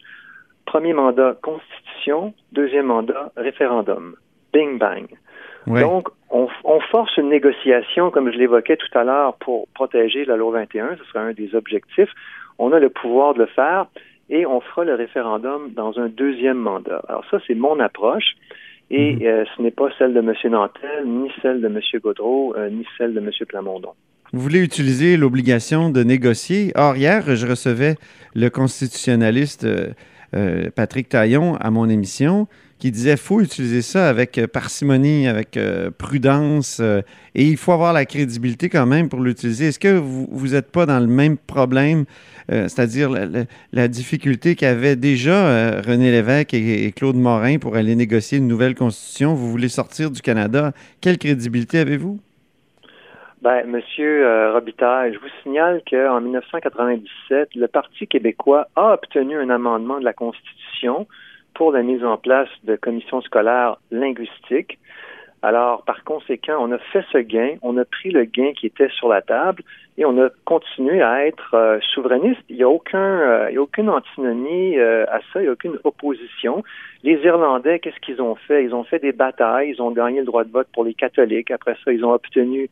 Premier 0.64 0.92
mandat, 0.92 1.36
constitution. 1.42 2.34
Deuxième 2.52 2.86
mandat, 2.86 3.32
référendum. 3.36 4.14
Bing 4.52 4.78
bang. 4.78 5.08
Donc, 5.66 6.08
on, 6.30 6.48
on, 6.64 6.80
force 6.80 7.14
une 7.16 7.28
négociation, 7.28 8.10
comme 8.10 8.30
je 8.32 8.38
l'évoquais 8.38 8.76
tout 8.76 8.96
à 8.96 9.04
l'heure, 9.04 9.34
pour 9.34 9.66
protéger 9.74 10.24
la 10.24 10.36
loi 10.36 10.52
21. 10.52 10.96
Ce 10.98 11.04
sera 11.04 11.20
un 11.20 11.32
des 11.32 11.54
objectifs. 11.54 12.14
On 12.58 12.72
a 12.72 12.78
le 12.78 12.90
pouvoir 12.90 13.34
de 13.34 13.40
le 13.40 13.46
faire 13.46 13.86
et 14.30 14.46
on 14.46 14.60
fera 14.60 14.84
le 14.84 14.94
référendum 14.94 15.70
dans 15.74 15.98
un 15.98 16.08
deuxième 16.08 16.58
mandat. 16.58 17.02
Alors 17.08 17.24
ça, 17.30 17.38
c'est 17.46 17.54
mon 17.54 17.80
approche. 17.80 18.36
Et 18.90 19.16
mhm. 19.16 19.22
euh, 19.22 19.44
ce 19.56 19.62
n'est 19.62 19.70
pas 19.70 19.88
celle 19.98 20.14
de 20.14 20.20
M. 20.20 20.32
Nantel, 20.50 21.06
ni 21.06 21.30
celle 21.42 21.60
de 21.60 21.66
M. 21.66 21.80
Gaudreau, 22.02 22.54
euh, 22.56 22.70
ni 22.70 22.86
celle 22.96 23.14
de 23.14 23.20
M. 23.20 23.30
Plamondon. 23.46 23.90
Vous 24.32 24.40
voulez 24.40 24.62
utiliser 24.62 25.16
l'obligation 25.16 25.90
de 25.90 26.02
négocier. 26.02 26.72
Or, 26.74 26.96
hier, 26.96 27.22
je 27.34 27.46
recevais 27.46 27.96
le 28.34 28.48
constitutionnaliste 28.48 29.66
euh, 30.34 30.70
Patrick 30.74 31.08
Taillon 31.08 31.56
à 31.56 31.70
mon 31.70 31.88
émission 31.88 32.46
qui 32.78 32.90
disait 32.90 33.16
faut 33.16 33.40
utiliser 33.40 33.82
ça 33.82 34.08
avec 34.08 34.40
parcimonie, 34.52 35.26
avec 35.26 35.58
prudence, 35.98 36.80
et 36.80 37.44
il 37.44 37.56
faut 37.56 37.72
avoir 37.72 37.92
la 37.92 38.04
crédibilité 38.04 38.68
quand 38.68 38.86
même 38.86 39.08
pour 39.08 39.20
l'utiliser. 39.20 39.68
Est-ce 39.68 39.78
que 39.78 39.96
vous 39.98 40.48
n'êtes 40.48 40.70
pas 40.70 40.86
dans 40.86 41.00
le 41.00 41.06
même 41.06 41.36
problème 41.36 42.04
euh, 42.50 42.62
c'est-à-dire 42.62 43.10
la, 43.72 43.88
difficulté 43.88 44.54
qu'avaient 44.54 44.96
déjà 44.96 45.48
euh, 45.48 45.82
René 45.86 46.10
Lévesque 46.10 46.54
et, 46.54 46.90
Claude 46.92 47.16
Morin 47.16 47.58
pour 47.58 47.76
aller 47.76 47.94
négocier 47.94 48.38
une 48.38 48.48
nouvelle 48.48 48.74
constitution? 48.74 49.34
Vous 49.34 49.50
voulez 49.50 49.68
sortir 49.68 50.10
du 50.10 50.22
Canada. 50.22 50.72
Quelle 51.02 51.18
crédibilité 51.18 51.78
avez-vous? 51.78 52.18
Ben, 53.42 53.66
Monsieur 53.66 54.26
euh, 54.26 54.54
Robitaille, 54.54 55.12
je 55.12 55.18
vous 55.18 55.28
signale 55.42 55.82
qu'en 55.88 56.20
1997, 56.22 57.50
le 57.54 57.68
Parti 57.68 58.06
québécois 58.06 58.68
a 58.76 58.94
obtenu 58.94 59.36
un 59.36 59.50
amendement 59.50 60.00
de 60.00 60.04
la 60.04 60.14
Constitution 60.14 61.06
pour 61.58 61.72
la 61.72 61.82
mise 61.82 62.04
en 62.04 62.16
place 62.16 62.48
de 62.62 62.76
commissions 62.76 63.20
scolaires 63.20 63.78
linguistiques. 63.90 64.78
Alors, 65.42 65.82
par 65.82 66.04
conséquent, 66.04 66.56
on 66.60 66.70
a 66.70 66.78
fait 66.78 67.04
ce 67.12 67.18
gain, 67.18 67.56
on 67.62 67.76
a 67.78 67.84
pris 67.84 68.10
le 68.12 68.24
gain 68.24 68.52
qui 68.52 68.66
était 68.66 68.88
sur 68.90 69.08
la 69.08 69.22
table 69.22 69.64
et 69.96 70.04
on 70.04 70.16
a 70.22 70.28
continué 70.44 71.02
à 71.02 71.26
être 71.26 71.54
euh, 71.54 71.80
souverainiste. 71.92 72.40
Il 72.48 72.56
n'y 72.56 72.62
a 72.62 72.68
aucun, 72.68 72.98
euh, 72.98 73.48
a 73.48 73.60
aucune 73.60 73.90
antinomie 73.90 74.78
euh, 74.78 75.04
à 75.08 75.18
ça, 75.32 75.40
il 75.40 75.42
n'y 75.42 75.48
a 75.48 75.52
aucune 75.52 75.78
opposition. 75.82 76.62
Les 77.02 77.18
Irlandais, 77.24 77.80
qu'est-ce 77.80 78.00
qu'ils 78.06 78.22
ont 78.22 78.36
fait? 78.36 78.62
Ils 78.62 78.72
ont 78.72 78.84
fait 78.84 79.00
des 79.00 79.12
batailles, 79.12 79.70
ils 79.70 79.82
ont 79.82 79.90
gagné 79.90 80.20
le 80.20 80.26
droit 80.26 80.44
de 80.44 80.52
vote 80.52 80.68
pour 80.72 80.84
les 80.84 80.94
catholiques. 80.94 81.50
Après 81.50 81.76
ça, 81.84 81.92
ils 81.92 82.04
ont 82.04 82.12
obtenu 82.12 82.70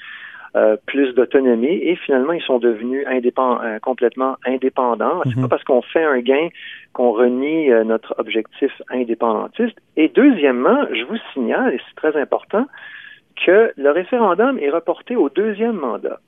plus 0.87 1.15
d'autonomie 1.15 1.67
et 1.83 1.97
finalement 1.97 2.33
ils 2.33 2.43
sont 2.43 2.59
devenus 2.59 3.07
indépendants, 3.07 3.61
complètement 3.83 4.37
indépendants. 4.47 5.21
C'est 5.25 5.37
mhm. 5.37 5.43
pas 5.43 5.49
parce 5.49 5.65
qu'on 5.65 5.83
fait 5.83 6.05
un 6.05 6.21
gain 6.21 6.49
qu'on 6.93 7.13
renie 7.13 7.69
notre 7.85 8.15
objectif 8.19 8.73
indépendantiste. 8.89 9.77
Et 9.97 10.09
deuxièmement, 10.09 10.87
je 10.93 11.05
vous 11.05 11.19
signale, 11.35 11.75
et 11.75 11.81
c'est 11.87 11.97
très 11.97 12.19
important, 12.19 12.67
que 13.45 13.73
le 13.77 13.91
référendum 13.91 14.59
est 14.59 14.71
reporté 14.71 15.15
au 15.15 15.29
deuxième 15.29 15.77
mandat 15.77 16.21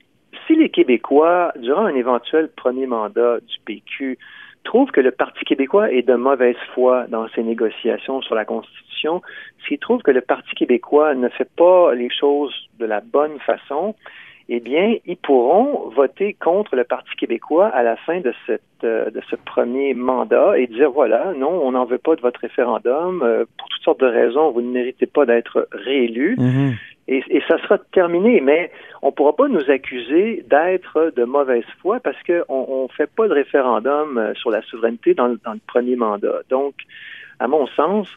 si 0.49 0.55
les 0.55 0.69
Québécois, 0.69 1.53
durant 1.59 1.85
un 1.85 1.95
éventuel 1.95 2.49
premier 2.49 2.87
mandat 2.87 3.37
du 3.39 3.57
PQ, 3.65 4.17
trouvent 4.63 4.91
que 4.91 5.01
le 5.01 5.11
Parti 5.11 5.45
québécois 5.45 5.91
est 5.91 6.07
de 6.07 6.15
mauvaise 6.15 6.55
foi 6.73 7.05
dans 7.07 7.27
ses 7.29 7.43
négociations 7.43 8.21
sur 8.21 8.35
la 8.35 8.45
Constitution, 8.45 9.21
s'ils 9.65 9.79
trouvent 9.79 10.01
que 10.01 10.11
le 10.11 10.21
Parti 10.21 10.53
québécois 10.55 11.15
ne 11.15 11.29
fait 11.29 11.49
pas 11.55 11.93
les 11.93 12.09
choses 12.09 12.53
de 12.79 12.85
la 12.85 13.01
bonne 13.01 13.39
façon, 13.39 13.95
eh 14.51 14.59
bien, 14.59 14.95
ils 15.05 15.17
pourront 15.17 15.89
voter 15.89 16.33
contre 16.33 16.75
le 16.75 16.83
Parti 16.83 17.15
québécois 17.15 17.67
à 17.67 17.83
la 17.83 17.95
fin 17.97 18.19
de, 18.19 18.33
euh, 18.83 19.11
de 19.11 19.21
ce 19.29 19.35
premier 19.35 19.93
mandat 19.93 20.57
et 20.57 20.65
dire, 20.65 20.89
voilà, 20.89 21.33
non, 21.37 21.51
on 21.63 21.73
n'en 21.73 21.85
veut 21.85 21.99
pas 21.99 22.15
de 22.15 22.21
votre 22.21 22.39
référendum. 22.39 23.21
Euh, 23.21 23.45
pour 23.57 23.69
toutes 23.69 23.83
sortes 23.83 23.99
de 23.99 24.07
raisons, 24.07 24.49
vous 24.49 24.61
ne 24.61 24.71
méritez 24.71 25.05
pas 25.05 25.27
d'être 25.27 25.67
réélu. 25.71 26.35
Mm-hmm 26.37 26.73
et, 27.09 27.41
ça 27.47 27.57
sera 27.63 27.77
terminé. 27.91 28.39
Mais 28.41 28.71
on 29.01 29.07
ne 29.07 29.11
pourra 29.11 29.35
pas 29.35 29.47
nous 29.47 29.69
accuser 29.69 30.45
d'être 30.47 31.11
de 31.15 31.23
mauvaise 31.23 31.65
foi 31.81 31.99
parce 31.99 32.21
qu'on 32.23 32.83
ne 32.83 32.93
fait 32.95 33.09
pas 33.09 33.27
de 33.27 33.33
référendum 33.33 34.17
euh, 34.17 34.33
sur 34.35 34.51
la 34.51 34.61
souveraineté 34.61 35.13
dans, 35.13 35.27
le 35.27 35.39
premier 35.67 35.95
mandat. 35.95 36.41
Donc, 36.49 36.75
à 37.39 37.47
mon 37.47 37.67
sens, 37.67 38.07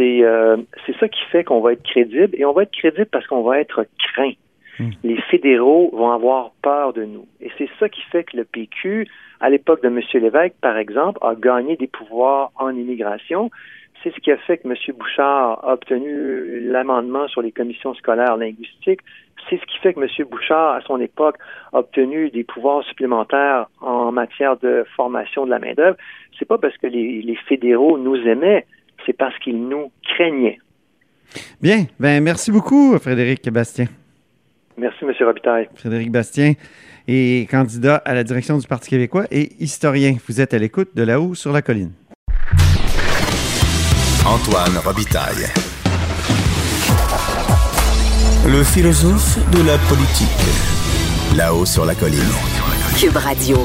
euh, 0.00 0.56
c'est 0.84 0.96
ça 0.98 1.08
qui 1.08 1.22
fait 1.30 1.44
qu'on 1.44 1.60
va 1.60 1.72
être 1.72 1.82
crédible 1.82 2.34
et 2.34 2.44
on 2.44 2.52
va 2.52 2.64
être 2.64 2.72
crédible 2.72 3.06
parce 3.06 3.26
qu'on 3.26 3.42
va 3.42 3.58
être 3.58 3.86
craint. 4.12 4.32
Hmm. 4.78 4.90
Les 5.04 5.20
fédéraux 5.22 5.90
vont 5.94 6.10
avoir 6.10 6.50
peur 6.62 6.92
de 6.92 7.04
nous. 7.04 7.26
Et 7.40 7.50
c'est 7.56 7.70
ça 7.80 7.88
qui 7.88 8.02
fait 8.12 8.24
que 8.24 8.36
le 8.36 8.44
PQ, 8.44 9.08
à 9.40 9.48
l'époque 9.48 9.82
de 9.82 9.88
M. 9.88 10.00
Lévesque, 10.14 10.54
par 10.60 10.76
exemple, 10.76 11.18
a 11.22 11.34
gagné 11.34 11.76
des 11.76 11.86
pouvoirs 11.86 12.52
en 12.56 12.70
immigration 12.70 13.50
c'est 14.06 14.14
ce 14.14 14.20
qui 14.20 14.30
a 14.30 14.36
fait 14.36 14.58
que 14.58 14.68
M. 14.68 14.74
Bouchard 14.96 15.64
a 15.64 15.72
obtenu 15.72 16.60
l'amendement 16.60 17.26
sur 17.26 17.42
les 17.42 17.50
commissions 17.50 17.92
scolaires 17.94 18.36
linguistiques. 18.36 19.00
C'est 19.50 19.58
ce 19.58 19.66
qui 19.66 19.78
fait 19.78 19.94
que 19.94 20.00
M. 20.00 20.28
Bouchard, 20.30 20.74
à 20.74 20.80
son 20.82 21.00
époque, 21.00 21.36
a 21.72 21.78
obtenu 21.78 22.30
des 22.30 22.44
pouvoirs 22.44 22.84
supplémentaires 22.84 23.66
en 23.80 24.12
matière 24.12 24.58
de 24.58 24.84
formation 24.94 25.44
de 25.44 25.50
la 25.50 25.58
main-d'œuvre. 25.58 25.96
C'est 26.38 26.44
pas 26.44 26.56
parce 26.56 26.76
que 26.76 26.86
les, 26.86 27.36
fédéraux 27.48 27.98
nous 27.98 28.14
aimaient, 28.14 28.64
c'est 29.04 29.12
parce 29.12 29.36
qu'ils 29.40 29.60
nous 29.60 29.90
craignaient. 30.04 30.60
Bien. 31.60 31.86
Ben, 31.98 32.22
merci 32.22 32.52
beaucoup, 32.52 32.96
Frédéric 33.00 33.50
Bastien. 33.50 33.86
Merci, 34.76 35.04
M. 35.04 35.12
Robitaille. 35.20 35.68
Frédéric 35.74 36.12
Bastien 36.12 36.52
est 37.08 37.50
candidat 37.50 37.96
à 38.04 38.14
la 38.14 38.22
direction 38.22 38.56
du 38.56 38.68
Parti 38.68 38.88
québécois 38.88 39.24
et 39.32 39.48
historien. 39.58 40.14
Vous 40.28 40.40
êtes 40.40 40.54
à 40.54 40.58
l'écoute 40.58 40.94
de 40.94 41.02
là-haut 41.02 41.34
sur 41.34 41.52
la 41.52 41.60
colline. 41.60 41.90
Antoine 44.26 44.76
Robitaille. 44.84 45.46
Le 48.44 48.64
philosophe 48.64 49.38
de 49.52 49.62
la 49.62 49.78
politique. 49.78 50.28
Là-haut 51.36 51.64
sur 51.64 51.84
la 51.84 51.94
colline. 51.94 52.20
Cube 52.98 53.16
Radio. 53.16 53.56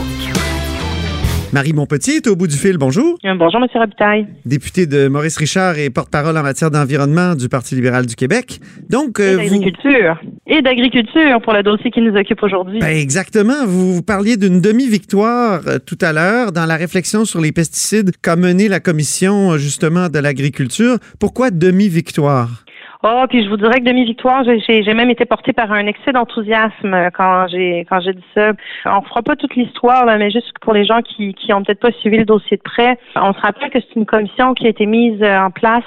Marie 1.53 1.73
Montpetit 1.73 2.11
est 2.11 2.27
au 2.27 2.37
bout 2.37 2.47
du 2.47 2.55
fil. 2.55 2.77
Bonjour. 2.77 3.17
Euh, 3.25 3.35
bonjour, 3.35 3.61
M. 3.61 3.67
Robitaille. 3.73 4.25
Député 4.45 4.85
de 4.85 5.09
Maurice 5.09 5.35
Richard 5.37 5.77
et 5.77 5.89
porte-parole 5.89 6.37
en 6.37 6.43
matière 6.43 6.71
d'environnement 6.71 7.35
du 7.35 7.49
Parti 7.49 7.75
libéral 7.75 8.05
du 8.05 8.15
Québec. 8.15 8.61
Donc, 8.89 9.19
euh, 9.19 9.33
et 9.33 9.49
d'agriculture. 9.49 10.21
Et 10.47 10.61
d'agriculture 10.61 11.41
pour 11.43 11.51
le 11.51 11.61
dossier 11.61 11.91
qui 11.91 11.99
nous 11.99 12.15
occupe 12.15 12.41
aujourd'hui. 12.41 12.79
Ben 12.79 12.95
exactement. 12.95 13.65
Vous, 13.65 14.01
parliez 14.01 14.37
d'une 14.37 14.61
demi-victoire 14.61 15.61
euh, 15.67 15.77
tout 15.77 15.97
à 15.99 16.13
l'heure 16.13 16.53
dans 16.53 16.65
la 16.65 16.77
réflexion 16.77 17.25
sur 17.25 17.41
les 17.41 17.51
pesticides 17.51 18.11
qu'a 18.21 18.37
menée 18.37 18.69
la 18.69 18.79
commission 18.79 19.57
justement 19.57 20.07
de 20.07 20.19
l'agriculture. 20.19 20.99
Pourquoi 21.19 21.51
demi-victoire? 21.51 22.63
Oh, 23.03 23.25
puis 23.27 23.43
je 23.43 23.49
vous 23.49 23.57
dirais 23.57 23.79
que 23.79 23.85
demi-victoire, 23.85 24.43
j'ai 24.43 24.93
même 24.93 25.09
été 25.09 25.25
portée 25.25 25.53
par 25.53 25.71
un 25.71 25.87
excès 25.87 26.11
d'enthousiasme 26.11 27.09
quand 27.13 27.47
j'ai 27.47 27.85
quand 27.89 27.99
j'ai 27.99 28.13
dit 28.13 28.23
ça. 28.35 28.51
On 28.85 29.01
fera 29.01 29.23
pas 29.23 29.35
toute 29.35 29.55
l'histoire, 29.55 30.05
mais 30.05 30.29
juste 30.29 30.53
pour 30.61 30.73
les 30.73 30.85
gens 30.85 31.01
qui 31.01 31.33
qui 31.33 31.51
ont 31.51 31.63
peut-être 31.63 31.79
pas 31.79 31.91
suivi 31.93 32.17
le 32.17 32.25
dossier 32.25 32.57
de 32.57 32.61
près, 32.61 32.99
on 33.15 33.33
se 33.33 33.39
rappelle 33.39 33.71
que 33.71 33.79
c'est 33.79 33.95
une 33.95 34.05
commission 34.05 34.53
qui 34.53 34.67
a 34.67 34.69
été 34.69 34.85
mise 34.85 35.23
en 35.23 35.49
place 35.49 35.83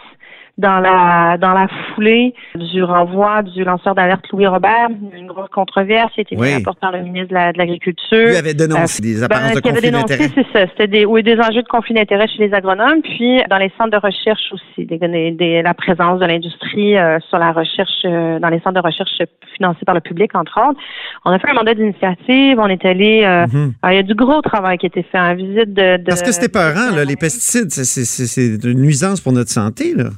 dans 0.56 0.78
la 0.78 1.36
dans 1.38 1.52
la 1.52 1.66
foulée 1.68 2.32
du 2.54 2.82
renvoi 2.84 3.42
du 3.42 3.64
lanceur 3.64 3.94
d'alerte 3.94 4.24
Louis 4.32 4.46
Robert, 4.46 4.88
une 5.16 5.26
grosse 5.26 5.48
controverse 5.50 6.12
qui 6.14 6.20
a 6.20 6.22
été 6.22 6.36
oui. 6.38 6.62
par 6.80 6.92
le 6.92 7.02
ministre 7.02 7.28
de 7.28 7.58
l'Agriculture. 7.58 8.28
Lui 8.28 8.36
avait 8.36 8.54
dénoncé 8.54 9.02
euh, 9.02 9.06
des 9.06 9.22
apparences 9.22 9.54
ben, 9.54 9.60
de 9.60 9.60
conflit 9.60 9.90
d'intérêt. 9.90 10.30
C'est 10.34 10.46
ça, 10.52 10.66
c'était 10.68 10.86
des 10.86 11.04
oui, 11.04 11.22
des 11.24 11.38
enjeux 11.38 11.62
de 11.62 11.68
conflit 11.68 11.94
d'intérêt 11.94 12.28
chez 12.28 12.46
les 12.46 12.54
agronomes, 12.54 13.02
puis 13.02 13.42
dans 13.50 13.58
les 13.58 13.72
centres 13.76 13.90
de 13.90 13.96
recherche 13.96 14.52
aussi, 14.52 14.86
des, 14.86 14.98
des, 15.32 15.62
la 15.62 15.74
présence 15.74 16.20
de 16.20 16.26
l'industrie 16.26 16.96
euh, 16.96 17.18
sur 17.28 17.38
la 17.38 17.52
recherche 17.52 18.04
euh, 18.04 18.38
dans 18.38 18.48
les 18.48 18.60
centres 18.60 18.80
de 18.80 18.86
recherche 18.86 19.10
financés 19.56 19.84
par 19.84 19.94
le 19.94 20.00
public 20.00 20.34
entre 20.34 20.60
autres. 20.68 20.80
On 21.24 21.32
a 21.32 21.38
fait 21.40 21.50
un 21.50 21.54
mandat 21.54 21.74
d'initiative, 21.74 22.58
on 22.60 22.68
est 22.68 22.84
allé 22.84 23.22
mm-hmm. 23.22 23.72
il 23.90 23.94
y 23.94 23.98
a 23.98 24.02
du 24.02 24.14
gros 24.14 24.40
travail 24.40 24.78
qui 24.78 24.86
a 24.86 24.88
été 24.88 25.02
fait 25.02 25.18
en 25.18 25.34
visite 25.34 25.72
de, 25.74 25.96
de 25.96 26.04
Parce 26.04 26.22
que 26.22 26.32
c'était 26.32 26.48
peurant 26.48 26.94
là, 26.94 27.04
les 27.04 27.16
pesticides, 27.16 27.70
c'est 27.70 28.64
une 28.64 28.80
nuisance 28.80 29.20
pour 29.20 29.32
notre 29.32 29.50
santé 29.50 29.94
là. 29.96 30.10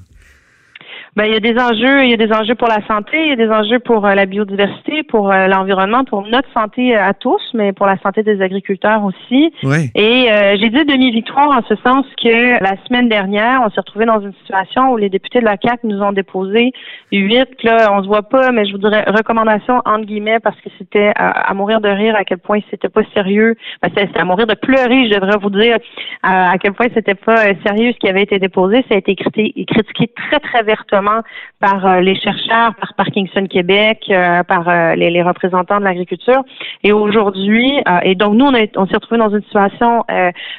Ben, 1.17 1.25
il 1.25 1.33
y 1.33 1.37
a 1.37 1.41
des 1.41 1.59
enjeux, 1.59 2.05
il 2.05 2.11
y 2.11 2.13
a 2.13 2.19
des 2.19 2.31
enjeux 2.31 2.55
pour 2.57 2.69
la 2.69 2.87
santé, 2.87 3.17
il 3.19 3.29
y 3.31 3.33
a 3.33 3.37
des 3.37 3.49
enjeux 3.49 3.79
pour 3.79 4.05
euh, 4.05 4.15
la 4.15 4.27
biodiversité, 4.27 5.03
pour 5.03 5.33
euh, 5.33 5.47
l'environnement, 5.47 6.05
pour 6.05 6.27
notre 6.27 6.53
santé 6.53 6.95
euh, 6.95 7.03
à 7.03 7.15
tous, 7.15 7.41
mais 7.55 7.73
pour 7.73 7.87
la 7.87 7.97
santé 8.03 8.23
des 8.23 8.43
agriculteurs 8.43 9.03
aussi. 9.03 9.51
Et 9.95 10.29
j'ai 10.61 10.69
dit 10.69 10.85
demi-victoire 10.85 11.49
en 11.49 11.63
ce 11.67 11.75
sens 11.77 12.05
que 12.23 12.63
la 12.63 12.77
semaine 12.87 13.09
dernière, 13.09 13.63
on 13.65 13.71
s'est 13.71 13.81
retrouvé 13.81 14.05
dans 14.05 14.21
une 14.21 14.35
situation 14.41 14.93
où 14.93 14.99
les 14.99 15.09
députés 15.09 15.41
de 15.41 15.47
la 15.47 15.57
CAC 15.57 15.85
nous 15.85 16.03
ont 16.03 16.13
déposé 16.13 16.73
huit, 17.11 17.63
là, 17.63 17.91
on 17.95 18.03
se 18.03 18.09
voit 18.09 18.29
pas, 18.29 18.53
mais 18.53 18.67
je 18.67 18.73
vous 18.73 18.79
dirais 18.79 19.05
recommandations 19.07 19.81
entre 19.87 20.05
guillemets 20.05 20.41
parce 20.41 20.61
que 20.61 20.69
c'était 20.77 21.13
à, 21.17 21.55
mourir 21.55 21.81
de 21.81 21.89
rire 21.89 22.15
à 22.15 22.25
quel 22.25 22.39
point 22.39 22.59
c'était 22.71 22.91
pas 22.91 23.03
sérieux. 23.15 23.55
Ben, 23.83 23.91
c'était 23.97 24.21
à 24.21 24.25
mourir 24.27 24.47
de 24.47 24.55
pleurer, 24.55 25.09
je 25.09 25.15
devrais 25.15 25.39
vous 25.41 25.51
dire 25.51 25.79
à, 26.23 26.59
quel 26.59 26.75
point 26.75 26.89
c'était 26.93 27.15
pas 27.15 27.55
sérieux 27.65 27.93
ce 27.93 27.99
qui 27.99 28.09
avait 28.09 28.23
été 28.23 28.39
déposé. 28.39 28.85
Ça 28.91 28.97
a 28.97 28.99
été 28.99 29.15
critiqué 29.17 30.13
très 30.15 30.41
très 30.41 30.63
vertement 30.63 31.06
par 31.61 32.01
les 32.01 32.14
chercheurs, 32.16 32.75
par 32.77 32.95
Parkinson 32.95 33.47
Québec, 33.47 34.05
par 34.49 34.97
les, 34.97 35.23
représentants 35.23 35.79
de 35.79 35.85
l'agriculture. 35.85 36.42
Et 36.85 36.92
aujourd'hui, 36.92 37.81
et 38.03 38.14
donc 38.14 38.35
nous, 38.35 38.47
on, 38.47 38.53
on 38.77 38.87
s'est 38.87 38.95
retrouvé 38.95 39.19
dans 39.19 39.31
une 39.31 39.42
situation 39.42 40.05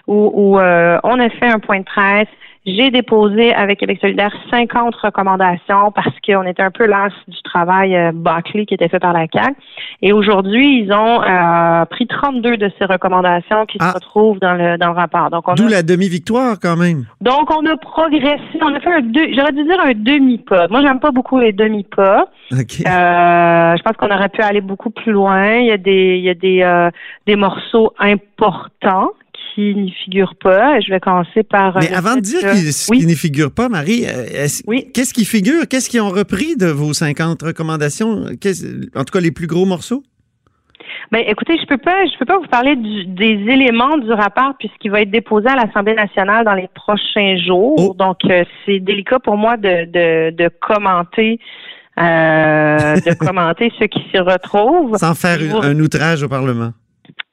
où, 0.08 0.32
où 0.34 0.58
on 0.58 1.20
a 1.20 1.30
fait 1.30 1.48
un 1.48 1.60
point 1.60 1.80
de 1.80 1.86
presse 1.86 2.28
j'ai 2.68 2.92
déposé 2.92 3.54
avec 3.54 3.80
Québec 3.80 4.00
solidaire 4.02 4.34
50 4.52 4.94
recommandations 4.96 5.92
parce 5.96 6.14
qu'on 6.26 6.44
était 6.44 6.62
un 6.62 6.72
peu 6.72 6.86
las 6.86 7.14
du 7.28 7.42
travail 7.42 7.96
euh, 7.96 8.12
bâclé 8.14 8.66
qui 8.66 8.74
était 8.74 8.90
fait 8.90 9.00
par 9.00 9.14
la 9.14 9.28
CAC. 9.28 9.56
Et 10.02 10.12
aujourd'hui, 10.12 10.82
ils 10.82 10.92
ont 10.92 11.24
euh, 11.24 11.86
pris 11.86 12.08
32 12.08 12.58
de 12.58 12.70
ces 12.78 12.86
recommandations 12.86 13.66
qui 13.66 13.78
se 13.78 13.84
ah. 13.84 13.94
retrouvent 13.94 14.40
dans 14.40 14.54
le 14.54 14.78
dans 14.78 14.88
le 14.88 14.94
rapport. 14.94 15.30
Donc 15.30 15.46
D'où 15.56 15.68
la 15.68 15.82
demi-victoire 15.82 16.58
quand 16.62 16.76
même. 16.76 17.06
Donc 17.22 17.50
on 17.56 17.66
a 17.66 17.78
progressé, 17.78 18.42
on 18.62 18.74
a 18.74 18.80
fait 18.80 18.94
un 18.94 19.02
deux, 19.02 19.34
j'aurais 19.34 19.54
dû 19.54 19.64
dire 19.64 19.80
un 19.80 19.94
demi-pas. 19.94 20.68
Moi, 20.68 20.82
j'aime 20.82 21.00
pas 21.00 21.12
beaucoup 21.12 21.40
les 21.40 21.54
demi-pas. 21.54 22.28
Okay. 22.52 22.84
Euh, 22.88 23.76
je 23.78 23.82
pense 23.82 23.96
qu'on 23.98 24.14
aurait 24.14 24.30
pu 24.30 24.42
aller 24.42 24.62
beaucoup 24.62 24.90
plus 24.90 25.14
loin. 25.14 25.56
Il 25.56 25.68
y 25.68 25.72
a 25.72 25.78
des 25.78 26.18
il 26.18 26.24
y 26.24 26.30
a 26.30 26.34
des 26.34 26.62
euh, 26.64 26.90
des 27.26 27.36
morceaux 27.36 27.94
importants 28.00 29.12
qui 29.58 29.74
n'y 29.74 29.92
figure 29.92 30.36
pas. 30.36 30.80
Je 30.80 30.92
vais 30.92 31.00
commencer 31.00 31.42
par. 31.42 31.80
Mais 31.80 31.92
avant 31.92 32.16
de 32.16 32.22
dire 32.22 32.40
qu'il 32.42 33.08
n'y 33.08 33.16
figure 33.16 33.52
pas, 33.52 33.70
Marie, 33.70 34.06
euh, 34.06 34.48
qu'est-ce 34.94 35.14
qui 35.14 35.26
figure? 35.26 35.68
Qu'est-ce 35.68 35.90
qu'ils 35.90 36.02
ont 36.02 36.10
repris 36.10 36.56
de 36.56 36.68
vos 36.68 36.94
50 36.94 37.42
recommandations? 37.42 38.26
En 38.96 39.04
tout 39.04 39.12
cas, 39.12 39.20
les 39.20 39.32
plus 39.32 39.48
gros 39.48 39.66
morceaux? 39.66 40.04
Ben, 41.12 41.24
écoutez, 41.26 41.58
je 41.60 41.66
peux 41.66 41.78
pas, 41.78 42.06
je 42.06 42.18
peux 42.20 42.26
pas 42.26 42.38
vous 42.38 42.48
parler 42.48 42.76
des 42.76 43.52
éléments 43.52 43.98
du 43.98 44.12
rapport 44.12 44.54
puisqu'il 44.60 44.92
va 44.92 45.02
être 45.02 45.12
déposé 45.12 45.48
à 45.48 45.56
l'Assemblée 45.56 45.96
nationale 45.96 46.46
dans 46.46 46.54
les 46.54 46.70
prochains 46.76 47.38
jours. 47.38 47.76
Oh. 47.78 47.96
Donc, 47.98 48.18
euh, 48.26 48.44
c'est 48.66 48.80
délicat 48.80 49.20
pour 49.20 49.38
moi 49.38 49.58
de, 49.58 49.86
de, 49.86 50.36
de 50.36 50.50
commenter. 50.62 51.40
Euh, 52.00 52.96
de 52.98 53.14
commenter 53.26 53.72
ce 53.80 53.86
qui 53.86 54.06
s'y 54.12 54.20
retrouve. 54.20 54.98
Sans 54.98 55.16
faire 55.16 55.40
un 55.64 55.80
outrage 55.80 56.22
au 56.22 56.28
Parlement. 56.28 56.74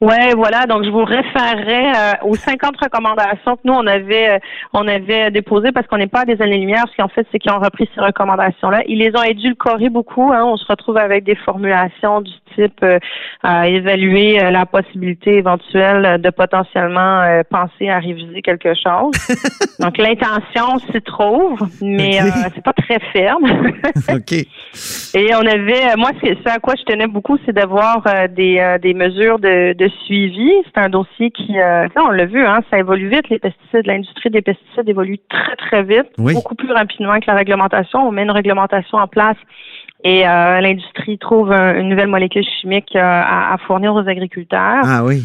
Ouais, 0.05 0.35
voilà. 0.37 0.67
Donc, 0.67 0.85
je 0.85 0.91
vous 0.91 1.03
référerai 1.03 1.89
euh, 1.89 2.13
aux 2.25 2.35
50 2.35 2.77
recommandations 2.77 3.57
que 3.57 3.63
nous 3.65 3.73
on 3.73 3.87
avait 3.87 4.33
euh, 4.33 4.39
on 4.75 4.87
avait 4.87 5.31
déposées 5.31 5.73
parce 5.73 5.87
qu'on 5.87 5.97
n'est 5.97 6.09
pas 6.09 6.27
des 6.27 6.43
années-lumière. 6.43 6.85
Ce 6.93 6.97
qu'en 7.03 7.09
fait, 7.09 7.27
c'est 7.33 7.39
qu'ils 7.39 7.53
ont 7.53 7.59
repris 7.59 7.89
ces 7.95 8.03
recommandations-là. 8.03 8.83
Ils 8.87 8.99
les 8.99 9.17
ont 9.17 9.23
édulcorées 9.23 9.89
beaucoup. 9.89 10.31
Hein. 10.31 10.45
On 10.45 10.59
se 10.59 10.67
retrouve 10.67 10.99
avec 10.99 11.25
des 11.25 11.37
formulations 11.37 12.21
du 12.21 12.33
type 12.55 12.81
euh, 12.83 12.99
à 13.43 13.67
évaluer 13.67 14.39
la 14.51 14.67
possibilité 14.67 15.39
éventuelle 15.39 16.21
de 16.21 16.31
potentiellement 16.31 17.41
penser 17.51 17.89
à 17.89 17.99
réviser 17.99 18.43
quelque 18.43 18.75
chose. 18.75 19.13
Donc, 19.81 19.97
l'intention 19.97 20.79
s'y 20.91 21.01
trouve, 21.01 21.59
mais 21.81 22.19
c'est 22.55 22.63
pas 22.63 22.75
très 22.75 22.99
ferme. 23.13 23.45
ok. 24.13 24.33
Et 24.33 25.35
on 25.35 25.47
avait, 25.47 25.97
moi, 25.97 26.11
ce 26.23 26.49
à 26.49 26.59
quoi 26.59 26.75
je 26.77 26.85
tenais 26.85 27.07
beaucoup, 27.07 27.39
c'est 27.45 27.53
d'avoir 27.53 28.05
des 28.31 28.77
des 28.81 28.95
mesures 28.95 29.39
de 29.39 29.73
suivi. 30.05 30.51
C'est 30.67 30.81
un 30.81 30.89
dossier 30.89 31.31
qui, 31.31 31.59
euh, 31.59 31.87
on 31.97 32.11
l'a 32.11 32.27
vu, 32.27 32.45
hein, 32.45 32.61
ça 32.71 32.79
évolue 32.79 33.09
vite. 33.09 33.29
Les 33.31 33.39
pesticides, 33.39 33.87
l'industrie 33.87 34.31
des 34.31 34.43
pesticides 34.43 34.89
évolue 34.89 35.19
très 35.29 35.57
très 35.57 35.83
vite, 35.83 36.09
beaucoup 36.19 36.55
plus 36.55 36.73
rapidement 36.73 37.19
que 37.21 37.27
la 37.27 37.35
réglementation. 37.35 38.07
On 38.07 38.13
met 38.13 38.23
une 38.23 38.31
réglementation 38.31 38.99
en 38.99 39.07
place 39.07 39.37
et 40.03 40.27
euh, 40.27 40.61
l'industrie 40.61 41.19
trouve 41.19 41.53
une 41.53 41.89
nouvelle 41.89 42.09
molécule 42.09 42.45
chimique 42.61 42.95
euh, 42.97 43.01
à, 43.03 43.57
fournir 43.67 43.95
aux 43.95 44.07
agriculteurs. 44.09 44.83
Ah 44.85 45.05
oui. 45.05 45.23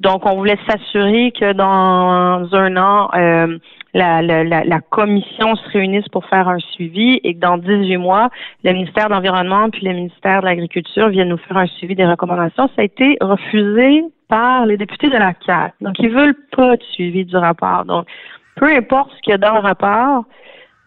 Donc, 0.00 0.24
on 0.24 0.36
voulait 0.36 0.58
s'assurer 0.66 1.32
que 1.38 1.52
dans 1.52 2.48
un 2.54 2.76
an, 2.76 3.10
la, 3.94 4.22
la, 4.22 4.44
la, 4.44 4.80
commission 4.80 5.56
se 5.56 5.68
réunisse 5.70 6.08
pour 6.08 6.24
faire 6.26 6.48
un 6.48 6.58
suivi 6.58 7.20
et 7.24 7.34
que 7.34 7.40
dans 7.40 7.58
18 7.58 7.96
mois, 7.96 8.30
le 8.64 8.72
ministère 8.72 9.08
de 9.08 9.14
l'Environnement 9.14 9.68
puis 9.70 9.84
le 9.84 9.92
ministère 9.92 10.40
de 10.40 10.46
l'Agriculture 10.46 11.08
viennent 11.08 11.28
nous 11.28 11.38
faire 11.38 11.56
un 11.56 11.66
suivi 11.66 11.94
des 11.94 12.06
recommandations. 12.06 12.68
Ça 12.68 12.82
a 12.82 12.84
été 12.84 13.16
refusé 13.20 14.04
par 14.28 14.66
les 14.66 14.76
députés 14.76 15.08
de 15.08 15.16
la 15.16 15.34
CAC. 15.34 15.74
Donc, 15.80 15.98
ils 15.98 16.10
veulent 16.10 16.36
pas 16.56 16.76
de 16.76 16.82
suivi 16.92 17.24
du 17.24 17.36
rapport. 17.36 17.84
Donc, 17.84 18.06
peu 18.56 18.66
importe 18.66 19.10
ce 19.16 19.20
qu'il 19.22 19.32
y 19.32 19.34
a 19.34 19.38
dans 19.38 19.54
le 19.54 19.60
rapport, 19.60 20.24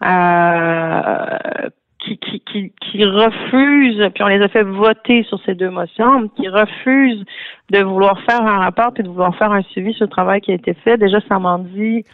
euh, 0.02 1.68
qui, 1.98 2.18
qui, 2.18 2.40
qui, 2.40 2.72
qui 2.80 2.98
puis 2.98 4.22
on 4.22 4.28
les 4.28 4.42
a 4.42 4.48
fait 4.48 4.62
voter 4.62 5.22
sur 5.24 5.40
ces 5.44 5.54
deux 5.54 5.70
motions, 5.70 6.28
qui 6.36 6.48
refusent 6.48 7.24
de 7.70 7.82
vouloir 7.82 8.20
faire 8.22 8.42
un 8.42 8.58
rapport 8.58 8.92
et 8.96 9.02
de 9.02 9.08
vouloir 9.08 9.34
faire 9.36 9.52
un 9.52 9.62
suivi 9.62 9.92
sur 9.94 10.04
le 10.04 10.10
travail 10.10 10.40
qui 10.40 10.52
a 10.52 10.54
été 10.54 10.74
fait. 10.74 10.96
Déjà, 10.98 11.18
ça 11.28 11.38
m'en 11.38 11.58
dit 11.58 12.04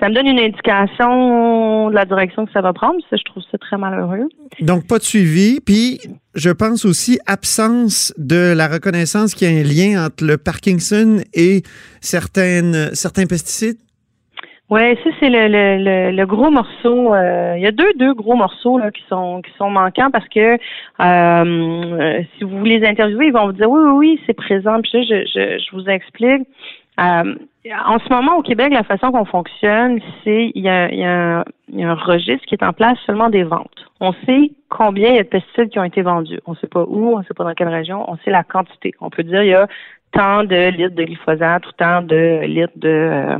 ça 0.00 0.08
me 0.08 0.14
donne 0.14 0.26
une 0.26 0.40
indication 0.40 1.90
de 1.90 1.94
la 1.94 2.04
direction 2.04 2.46
que 2.46 2.52
ça 2.52 2.60
va 2.60 2.72
prendre. 2.72 2.96
Ça, 3.10 3.16
je 3.16 3.24
trouve 3.24 3.42
ça 3.50 3.58
très 3.58 3.76
malheureux. 3.76 4.28
Donc, 4.60 4.86
pas 4.88 4.98
de 4.98 5.04
suivi. 5.04 5.60
Puis, 5.64 6.00
je 6.34 6.50
pense 6.50 6.84
aussi 6.84 7.18
absence 7.26 8.12
de 8.16 8.52
la 8.56 8.68
reconnaissance 8.68 9.34
qu'il 9.34 9.50
y 9.50 9.56
a 9.56 9.60
un 9.60 9.62
lien 9.62 10.06
entre 10.06 10.24
le 10.24 10.38
Parkinson 10.38 11.18
et 11.34 11.62
certaines, 12.00 12.94
certains 12.94 13.26
pesticides. 13.26 13.78
Oui, 14.70 14.96
ça 15.04 15.10
c'est 15.20 15.28
le, 15.28 15.48
le, 15.48 16.12
le, 16.16 16.26
gros 16.26 16.50
morceau. 16.50 17.12
Euh, 17.12 17.52
il 17.58 17.62
y 17.62 17.66
a 17.66 17.72
deux 17.72 17.92
deux 17.98 18.14
gros 18.14 18.36
morceaux 18.36 18.78
là, 18.78 18.90
qui 18.90 19.02
sont 19.06 19.42
qui 19.42 19.50
sont 19.58 19.68
manquants 19.68 20.10
parce 20.10 20.26
que 20.28 20.56
euh, 21.00 22.22
si 22.38 22.44
vous 22.44 22.64
les 22.64 22.82
interviewer, 22.82 23.26
ils 23.26 23.34
vont 23.34 23.44
vous 23.44 23.52
dire 23.52 23.68
oui 23.68 23.82
oui 23.84 23.92
oui 23.98 24.20
c'est 24.24 24.32
présent. 24.32 24.80
Puis 24.80 25.04
je, 25.04 25.26
je, 25.26 25.58
je 25.58 25.76
vous 25.76 25.86
explique. 25.90 26.48
Euh, 27.00 27.34
en 27.86 27.98
ce 27.98 28.12
moment, 28.12 28.36
au 28.36 28.42
Québec, 28.42 28.72
la 28.72 28.82
façon 28.82 29.12
qu'on 29.12 29.24
fonctionne, 29.24 30.00
c'est 30.24 30.50
il 30.54 30.62
y, 30.62 30.68
a, 30.68 30.90
il, 30.90 30.98
y 30.98 31.04
a 31.04 31.44
un, 31.90 31.94
registre 31.94 32.44
qui 32.46 32.54
est 32.54 32.64
en 32.64 32.72
place 32.72 32.98
seulement 33.06 33.30
des 33.30 33.44
ventes. 33.44 33.86
On 34.00 34.12
sait 34.26 34.50
combien 34.68 35.10
il 35.10 35.16
y 35.16 35.18
a 35.18 35.22
de 35.22 35.28
pesticides 35.28 35.70
qui 35.70 35.78
ont 35.78 35.84
été 35.84 36.02
vendus. 36.02 36.40
On 36.46 36.52
ne 36.52 36.56
sait 36.56 36.66
pas 36.66 36.84
où, 36.86 37.14
on 37.14 37.20
ne 37.20 37.24
sait 37.24 37.34
pas 37.34 37.44
dans 37.44 37.54
quelle 37.54 37.68
région, 37.68 38.04
on 38.10 38.16
sait 38.18 38.30
la 38.30 38.42
quantité. 38.42 38.92
On 39.00 39.10
peut 39.10 39.22
dire 39.22 39.42
il 39.42 39.50
y 39.50 39.54
a 39.54 39.68
tant 40.12 40.44
de 40.44 40.70
litres 40.70 40.94
de 40.94 41.04
glyphosate 41.04 41.66
ou 41.66 41.72
tant 41.72 42.02
de 42.02 42.44
litres 42.44 42.72
de 42.76 42.88
euh, 42.88 43.38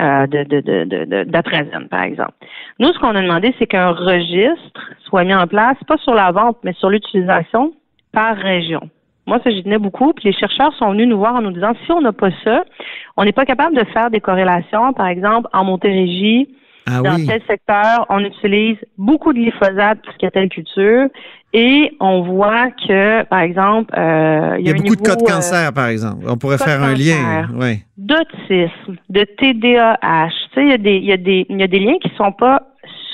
euh 0.00 0.26
de, 0.26 0.42
de, 0.44 0.84
de, 0.84 1.88
par 1.88 2.02
exemple. 2.02 2.32
Nous, 2.78 2.92
ce 2.92 2.98
qu'on 2.98 3.14
a 3.14 3.22
demandé, 3.22 3.54
c'est 3.58 3.66
qu'un 3.66 3.90
registre 3.90 4.90
soit 5.04 5.24
mis 5.24 5.34
en 5.34 5.46
place, 5.46 5.76
pas 5.86 5.98
sur 5.98 6.14
la 6.14 6.32
vente, 6.32 6.56
mais 6.64 6.72
sur 6.72 6.88
l'utilisation 6.88 7.72
par 8.12 8.36
région. 8.36 8.88
Moi, 9.30 9.38
ça, 9.44 9.50
j'y 9.50 9.62
tenais 9.62 9.78
beaucoup. 9.78 10.12
Puis 10.12 10.24
les 10.24 10.32
chercheurs 10.32 10.74
sont 10.74 10.90
venus 10.90 11.06
nous 11.06 11.18
voir 11.18 11.36
en 11.36 11.40
nous 11.40 11.52
disant, 11.52 11.70
si 11.86 11.92
on 11.92 12.00
n'a 12.00 12.12
pas 12.12 12.30
ça, 12.42 12.64
on 13.16 13.22
n'est 13.22 13.30
pas 13.30 13.44
capable 13.44 13.76
de 13.76 13.84
faire 13.92 14.10
des 14.10 14.18
corrélations. 14.18 14.92
Par 14.92 15.06
exemple, 15.06 15.48
en 15.52 15.62
Montérégie, 15.62 16.48
ah 16.88 17.00
dans 17.00 17.14
tel 17.14 17.40
secteur, 17.48 18.06
on 18.08 18.18
utilise 18.24 18.76
beaucoup 18.98 19.32
de 19.32 19.38
glyphosate 19.38 20.02
pour 20.02 20.12
ce 20.14 20.18
qui 20.18 20.26
est 20.26 20.32
telle 20.32 20.48
culture. 20.48 21.06
Et 21.52 21.92
on 22.00 22.22
voit 22.22 22.72
que, 22.72 23.22
par 23.26 23.38
exemple, 23.38 23.94
euh, 23.96 24.56
il 24.58 24.66
y 24.66 24.70
a, 24.70 24.74
beaucoup 24.74 24.96
de 24.96 25.00
cas 25.00 25.14
de 25.14 25.22
cancer, 25.22 25.72
par 25.72 25.86
exemple. 25.86 26.26
On 26.28 26.36
pourrait 26.36 26.58
faire 26.58 26.82
un 26.82 26.94
lien. 26.94 27.46
Ouais. 27.54 27.84
D'autisme, 27.98 28.96
de 29.10 29.22
TDAH. 29.22 30.30
Tu 30.52 30.54
sais, 30.54 30.62
il 30.64 30.70
y 30.70 30.72
a 30.72 30.78
des, 30.78 30.96
il 30.96 31.04
y 31.04 31.12
a 31.12 31.16
des, 31.16 31.46
il 31.48 31.60
y 31.60 31.62
a 31.62 31.68
des 31.68 31.78
liens 31.78 31.98
qui 32.02 32.10
sont 32.16 32.32
pas 32.32 32.62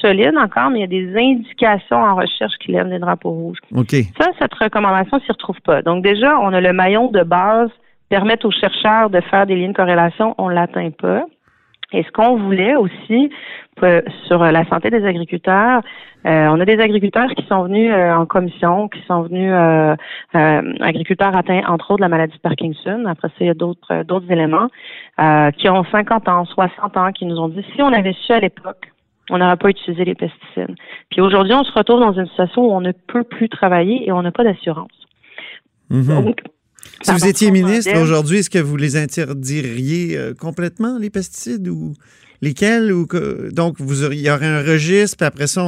solide 0.07 0.37
encore, 0.37 0.71
mais 0.71 0.81
il 0.81 0.83
y 0.83 0.85
a 0.85 0.87
des 0.87 1.17
indications 1.17 1.97
en 1.97 2.15
recherche 2.15 2.55
qui 2.61 2.73
lèvent 2.73 2.89
les 2.89 2.99
drapeaux 2.99 3.31
rouges. 3.31 3.59
Ça, 4.21 4.31
cette 4.39 4.55
recommandation 4.55 5.19
s'y 5.21 5.33
retrouve 5.33 5.61
pas. 5.63 5.83
Donc 5.83 6.03
déjà, 6.03 6.39
on 6.41 6.53
a 6.53 6.61
le 6.61 6.73
maillon 6.73 7.11
de 7.11 7.23
base 7.23 7.71
permettre 8.09 8.47
aux 8.47 8.53
chercheurs 8.53 9.11
de 9.11 9.21
faire 9.21 9.47
des 9.47 9.57
lignes 9.57 9.73
de 9.73 9.77
corrélation, 9.77 10.35
on 10.39 10.49
l'atteint 10.49 10.91
pas. 10.91 11.25
Et 11.93 12.03
ce 12.03 12.11
qu'on 12.11 12.37
voulait 12.37 12.75
aussi 12.75 13.31
euh, 13.83 14.03
sur 14.27 14.39
la 14.39 14.65
santé 14.67 14.91
des 14.91 15.05
agriculteurs, 15.05 15.83
euh, 16.27 16.49
on 16.51 16.59
a 16.61 16.65
des 16.65 16.81
agriculteurs 16.81 17.31
qui 17.37 17.47
sont 17.47 17.63
venus 17.65 17.93
euh, 17.93 18.13
en 18.13 18.27
commission, 18.27 18.89
qui 18.89 19.01
sont 19.07 19.23
venus 19.23 19.53
agriculteurs 20.35 21.37
atteints 21.37 21.63
entre 21.69 21.93
autres 21.93 21.99
de 21.99 22.03
la 22.03 22.09
maladie 22.09 22.37
de 22.37 22.41
Parkinson. 22.41 23.05
Après 23.07 23.29
ça, 23.29 23.35
il 23.41 23.47
y 23.47 23.51
a 23.51 23.55
d'autres 23.55 24.03
d'autres 24.03 24.31
éléments 24.31 24.69
qui 25.57 25.69
ont 25.69 25.85
50 25.85 26.29
ans, 26.29 26.45
60 26.45 26.97
ans, 26.97 27.13
qui 27.13 27.25
nous 27.25 27.39
ont 27.39 27.49
dit 27.49 27.65
si 27.75 27.83
on 27.83 27.93
avait 27.93 28.15
su 28.15 28.33
à 28.33 28.41
l'époque 28.41 28.93
on 29.31 29.39
n'aurait 29.39 29.57
pas 29.57 29.71
utilisé 29.71 30.05
les 30.05 30.15
pesticides. 30.15 30.75
Puis 31.11 31.21
aujourd'hui, 31.21 31.55
on 31.55 31.65
se 31.65 31.73
retrouve 31.73 32.01
dans 32.01 32.13
une 32.13 32.29
situation 32.29 32.63
où 32.63 32.73
on 32.73 32.81
ne 32.81 32.93
peut 32.93 33.25
plus 33.25 33.49
travailler 33.49 34.07
et 34.07 34.13
on 34.13 34.23
n'a 34.23 34.33
pas 34.33 34.45
d'assurance. 34.45 34.91
Mhm. 35.91 36.35
si 37.03 37.13
vous 37.13 37.27
étiez 37.27 37.51
ministre 37.53 37.97
aujourd'hui, 38.01 38.39
est-ce 38.39 38.51
que 38.51 38.59
vous 38.59 38.77
les 38.77 38.97
interdiriez 38.97 40.17
euh, 40.17 40.35
complètement, 40.35 40.99
les 40.99 41.11
pesticides, 41.11 41.69
ou 41.69 41.95
lesquels? 42.43 42.93
Ou 42.93 43.07
que, 43.07 43.53
donc, 43.55 43.77
vous 43.79 44.05
auriez, 44.05 44.21
il 44.21 44.27
y 44.27 44.31
aurait 44.31 44.47
un 44.47 44.63
registre, 44.63 45.17
puis 45.19 45.27
après 45.27 45.47
ça, 45.47 45.63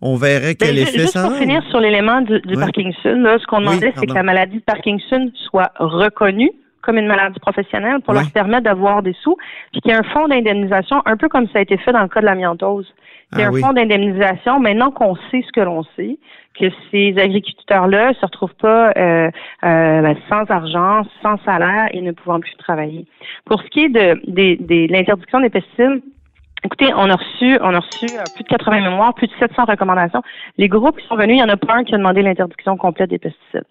on, 0.00 0.16
verrait 0.16 0.54
quel 0.54 0.74
ben, 0.74 0.82
effet 0.82 0.98
juste 0.98 1.12
ça 1.14 1.28
Pour 1.28 1.38
finir 1.38 1.62
sur 1.70 1.80
l'élément 1.80 2.20
du, 2.20 2.40
Parkinson, 2.54 3.38
ce 3.40 3.46
qu'on 3.46 3.60
demandait, 3.60 3.94
c'est 3.98 4.06
que 4.06 4.14
la 4.14 4.22
maladie 4.22 4.58
de 4.58 4.64
Parkinson 4.64 5.30
soit 5.34 5.72
reconnue 5.78 6.52
comme 6.82 6.98
une 6.98 7.06
maladie 7.06 7.40
professionnelle 7.40 8.00
pour 8.00 8.12
leur 8.12 8.30
permettre 8.32 8.64
d'avoir 8.64 9.02
des 9.02 9.14
sous, 9.22 9.36
puis 9.70 9.80
qu'il 9.80 9.92
y 9.92 9.94
a 9.94 9.98
un 9.98 10.02
fonds 10.02 10.28
d'indemnisation, 10.28 11.02
un 11.06 11.16
peu 11.16 11.28
comme 11.28 11.46
ça 11.48 11.58
a 11.58 11.62
été 11.62 11.76
fait 11.78 11.92
dans 11.92 12.02
le 12.02 12.08
cas 12.08 12.20
de 12.20 12.26
l'amiantose. 12.26 12.92
Il 13.32 13.38
y 13.38 13.42
a 13.42 13.46
ah 13.46 13.48
un 13.48 13.60
fonds 13.60 13.72
d'indemnisation, 13.72 14.60
maintenant 14.60 14.90
qu'on 14.90 15.16
sait 15.30 15.42
ce 15.46 15.52
que 15.52 15.60
l'on 15.60 15.84
sait, 15.96 16.18
que 16.58 16.66
ces 16.90 17.14
agriculteurs-là 17.18 18.10
ne 18.10 18.14
se 18.14 18.26
retrouvent 18.26 18.54
pas 18.56 18.90
euh, 18.90 19.30
euh, 19.64 20.02
ben, 20.02 20.16
sans 20.28 20.44
argent, 20.50 21.02
sans 21.22 21.38
salaire 21.44 21.88
et 21.92 22.02
ne 22.02 22.12
pouvant 22.12 22.40
plus 22.40 22.54
travailler. 22.56 23.06
Pour 23.46 23.62
ce 23.62 23.68
qui 23.68 23.84
est 23.84 23.88
de, 23.88 24.20
de 24.26 24.92
l'interdiction 24.92 25.40
des 25.40 25.50
pesticides, 25.50 26.02
Écoutez, 26.64 26.92
on 26.94 27.10
a 27.10 27.16
reçu, 27.16 27.58
on 27.60 27.74
a 27.74 27.80
reçu 27.80 28.06
euh, 28.16 28.22
plus 28.36 28.44
de 28.44 28.48
80 28.48 28.82
mémoires, 28.82 29.14
plus 29.14 29.26
de 29.26 29.32
700 29.40 29.64
recommandations. 29.64 30.22
Les 30.58 30.68
groupes 30.68 30.96
qui 30.96 31.06
sont 31.08 31.16
venus, 31.16 31.36
il 31.36 31.40
y 31.40 31.42
en 31.42 31.48
a 31.48 31.56
pas 31.56 31.74
un 31.74 31.82
qui 31.82 31.92
a 31.92 31.98
demandé 31.98 32.22
l'interdiction 32.22 32.76
complète 32.76 33.10
des 33.10 33.18
pesticides. 33.18 33.64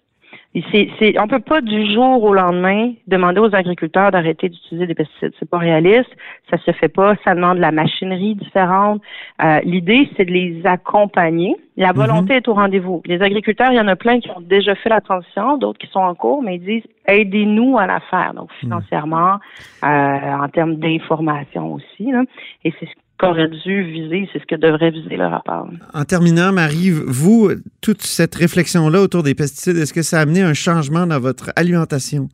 C'est, 0.70 0.90
c'est, 0.98 1.18
on 1.18 1.28
peut 1.28 1.40
pas 1.40 1.62
du 1.62 1.90
jour 1.94 2.22
au 2.22 2.34
lendemain 2.34 2.92
demander 3.06 3.40
aux 3.40 3.54
agriculteurs 3.54 4.10
d'arrêter 4.10 4.50
d'utiliser 4.50 4.86
des 4.86 4.94
pesticides. 4.94 5.32
C'est 5.38 5.48
pas 5.48 5.56
réaliste, 5.56 6.10
ça 6.50 6.58
se 6.58 6.72
fait 6.72 6.90
pas, 6.90 7.14
ça 7.24 7.34
demande 7.34 7.56
de 7.56 7.62
la 7.62 7.72
machinerie 7.72 8.34
différente. 8.34 9.00
Euh, 9.42 9.60
l'idée, 9.64 10.10
c'est 10.16 10.26
de 10.26 10.30
les 10.30 10.60
accompagner. 10.66 11.56
La 11.78 11.92
mhm. 11.92 11.96
volonté 11.96 12.34
est 12.34 12.48
au 12.48 12.54
rendez-vous. 12.54 13.00
Les 13.06 13.22
agriculteurs, 13.22 13.72
il 13.72 13.76
y 13.76 13.80
en 13.80 13.88
a 13.88 13.96
plein 13.96 14.20
qui 14.20 14.30
ont 14.30 14.42
déjà 14.42 14.74
fait 14.74 14.90
la 14.90 15.00
transition, 15.00 15.56
d'autres 15.56 15.78
qui 15.78 15.86
sont 15.86 16.00
en 16.00 16.14
cours, 16.14 16.42
mais 16.42 16.56
ils 16.56 16.64
disent 16.64 16.90
aidez-nous 17.06 17.78
à 17.78 17.86
la 17.86 18.00
faire, 18.00 18.34
donc 18.34 18.50
mhm. 18.50 18.58
financièrement, 18.60 19.38
euh, 19.84 19.86
en 19.86 20.48
termes 20.48 20.76
d'information 20.76 21.72
aussi. 21.72 22.12
Là. 22.12 22.24
Et 22.64 22.74
c'est 22.78 22.86
ce 22.86 22.92
qu'aurait 23.22 23.48
dû 23.48 23.82
viser, 23.84 24.28
c'est 24.32 24.40
ce 24.40 24.46
que 24.46 24.56
devrait 24.56 24.90
viser 24.90 25.16
le 25.16 25.26
rapport. 25.26 25.68
En 25.94 26.04
terminant, 26.04 26.52
Marie, 26.52 26.90
vous, 26.90 27.50
toute 27.80 28.02
cette 28.02 28.34
réflexion-là 28.34 29.00
autour 29.00 29.22
des 29.22 29.34
pesticides, 29.34 29.76
est-ce 29.76 29.92
que 29.92 30.02
ça 30.02 30.18
a 30.18 30.22
amené 30.22 30.42
un 30.42 30.54
changement 30.54 31.06
dans 31.06 31.20
votre 31.20 31.50
alimentation? 31.56 32.28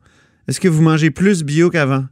Est-ce 0.47 0.59
que 0.59 0.67
vous 0.67 0.81
mangez 0.81 1.11
plus 1.11 1.43
bio 1.43 1.69
qu'avant? 1.69 2.05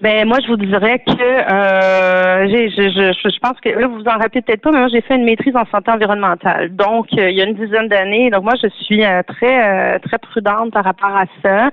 Ben 0.00 0.26
moi, 0.26 0.38
je 0.42 0.48
vous 0.48 0.56
dirais 0.56 0.98
que 1.00 1.12
euh, 1.12 2.48
je, 2.48 2.70
je, 2.70 3.12
je, 3.12 3.38
pense 3.40 3.60
que 3.60 3.68
là, 3.68 3.86
vous 3.86 3.96
vous 3.96 4.08
en 4.08 4.16
rappelez 4.16 4.40
peut-être 4.40 4.62
pas, 4.62 4.70
mais 4.70 4.78
moi, 4.78 4.88
j'ai 4.88 5.02
fait 5.02 5.16
une 5.16 5.24
maîtrise 5.24 5.54
en 5.54 5.66
santé 5.66 5.90
environnementale. 5.90 6.74
Donc, 6.74 7.08
euh, 7.18 7.28
il 7.28 7.36
y 7.36 7.42
a 7.42 7.44
une 7.44 7.54
dizaine 7.54 7.88
d'années. 7.88 8.30
Donc, 8.30 8.44
moi, 8.44 8.54
je 8.62 8.68
suis 8.82 9.04
euh, 9.04 9.22
très, 9.22 9.96
euh, 9.96 9.98
très 9.98 10.16
prudente 10.16 10.72
par 10.72 10.84
rapport 10.84 11.14
à 11.14 11.26
ça. 11.42 11.70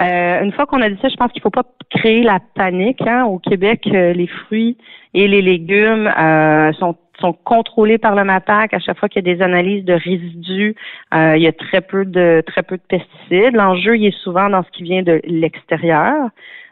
Une 0.00 0.52
fois 0.52 0.66
qu'on 0.66 0.80
a 0.80 0.88
dit 0.88 0.98
ça, 1.02 1.08
je 1.08 1.16
pense 1.16 1.32
qu'il 1.32 1.42
faut 1.42 1.50
pas 1.50 1.64
créer 1.90 2.22
la 2.22 2.38
panique. 2.54 3.02
Hein. 3.06 3.24
Au 3.24 3.38
Québec, 3.38 3.82
les 3.84 4.26
fruits 4.26 4.76
et 5.14 5.28
les 5.28 5.42
légumes 5.42 6.10
sont 6.78 6.96
sont 7.18 7.34
contrôlés 7.34 7.98
par 7.98 8.14
le 8.14 8.24
MAPAC. 8.24 8.72
À 8.72 8.78
chaque 8.78 8.98
fois 8.98 9.10
qu'il 9.10 9.26
y 9.26 9.30
a 9.30 9.34
des 9.34 9.42
analyses 9.42 9.84
de 9.84 9.92
résidus, 9.92 10.74
il 11.12 11.36
y 11.36 11.46
a 11.46 11.52
très 11.52 11.82
peu 11.82 12.06
de 12.06 12.42
très 12.46 12.62
peu 12.62 12.78
de 12.78 12.82
pesticides. 12.88 13.54
L'enjeu, 13.54 13.98
il 13.98 14.06
est 14.06 14.18
souvent 14.22 14.48
dans 14.48 14.62
ce 14.62 14.70
qui 14.70 14.84
vient 14.84 15.02
de 15.02 15.20
l'extérieur. 15.24 16.30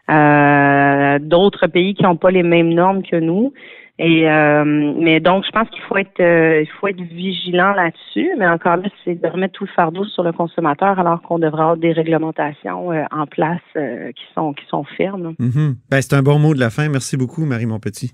Euh, 0.09 1.19
d'autres 1.19 1.67
pays 1.67 1.93
qui 1.93 2.03
n'ont 2.03 2.15
pas 2.15 2.31
les 2.31 2.41
mêmes 2.41 2.73
normes 2.73 3.03
que 3.03 3.15
nous. 3.15 3.53
Et 4.01 4.29
euh, 4.29 4.63
mais 4.65 5.19
donc 5.19 5.43
je 5.45 5.51
pense 5.51 5.69
qu'il 5.69 5.81
faut 5.81 5.97
être 5.97 6.21
euh, 6.21 6.61
il 6.61 6.69
faut 6.79 6.87
être 6.87 7.01
vigilant 7.01 7.73
là-dessus, 7.73 8.29
mais 8.37 8.47
encore 8.47 8.77
là, 8.77 8.87
c'est 9.03 9.21
de 9.21 9.27
remettre 9.27 9.55
tout 9.55 9.65
le 9.65 9.71
fardeau 9.75 10.05
sur 10.05 10.23
le 10.23 10.31
consommateur 10.31 10.97
alors 10.97 11.21
qu'on 11.21 11.37
devrait 11.37 11.61
avoir 11.61 11.77
des 11.77 11.91
réglementations 11.91 12.91
en 13.11 13.25
place 13.27 13.59
qui 13.75 14.23
sont 14.33 14.53
qui 14.53 14.65
sont 14.67 14.85
fermes. 14.85 15.33
Mm-hmm. 15.37 15.75
ben, 15.91 16.01
c'est 16.01 16.13
un 16.13 16.23
bon 16.23 16.39
mot 16.39 16.53
de 16.53 16.61
la 16.61 16.69
fin. 16.69 16.87
Merci 16.87 17.17
beaucoup, 17.17 17.43
Marie 17.43 17.65
Montpetit. 17.65 18.13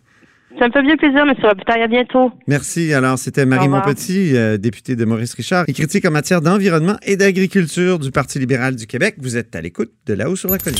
Ça 0.58 0.68
me 0.68 0.72
fait 0.72 0.82
bien 0.82 0.96
plaisir, 0.98 1.22
M. 1.22 1.34
Robitaille. 1.44 1.84
À 1.84 1.88
bientôt. 1.88 2.32
Merci. 2.48 2.94
Alors, 2.94 3.20
c'était 3.20 3.46
Marie 3.46 3.68
Montpetit, 3.68 4.34
députée 4.58 4.96
de 4.96 5.06
Maurice 5.06 5.34
Richard, 5.34 5.66
et 5.68 5.74
critique 5.74 6.06
en 6.06 6.12
matière 6.12 6.42
d'environnement 6.42 6.96
et 7.06 7.18
d'agriculture 7.18 8.00
du 8.00 8.10
Parti 8.10 8.40
libéral 8.40 8.76
du 8.76 8.88
Québec. 8.88 9.16
Vous 9.20 9.38
êtes 9.38 9.56
à 9.56 9.62
l'écoute 9.62 9.92
de 10.08 10.14
là-haut 10.14 10.38
sur 10.38 10.50
la 10.50 10.58
colline. 10.58 10.80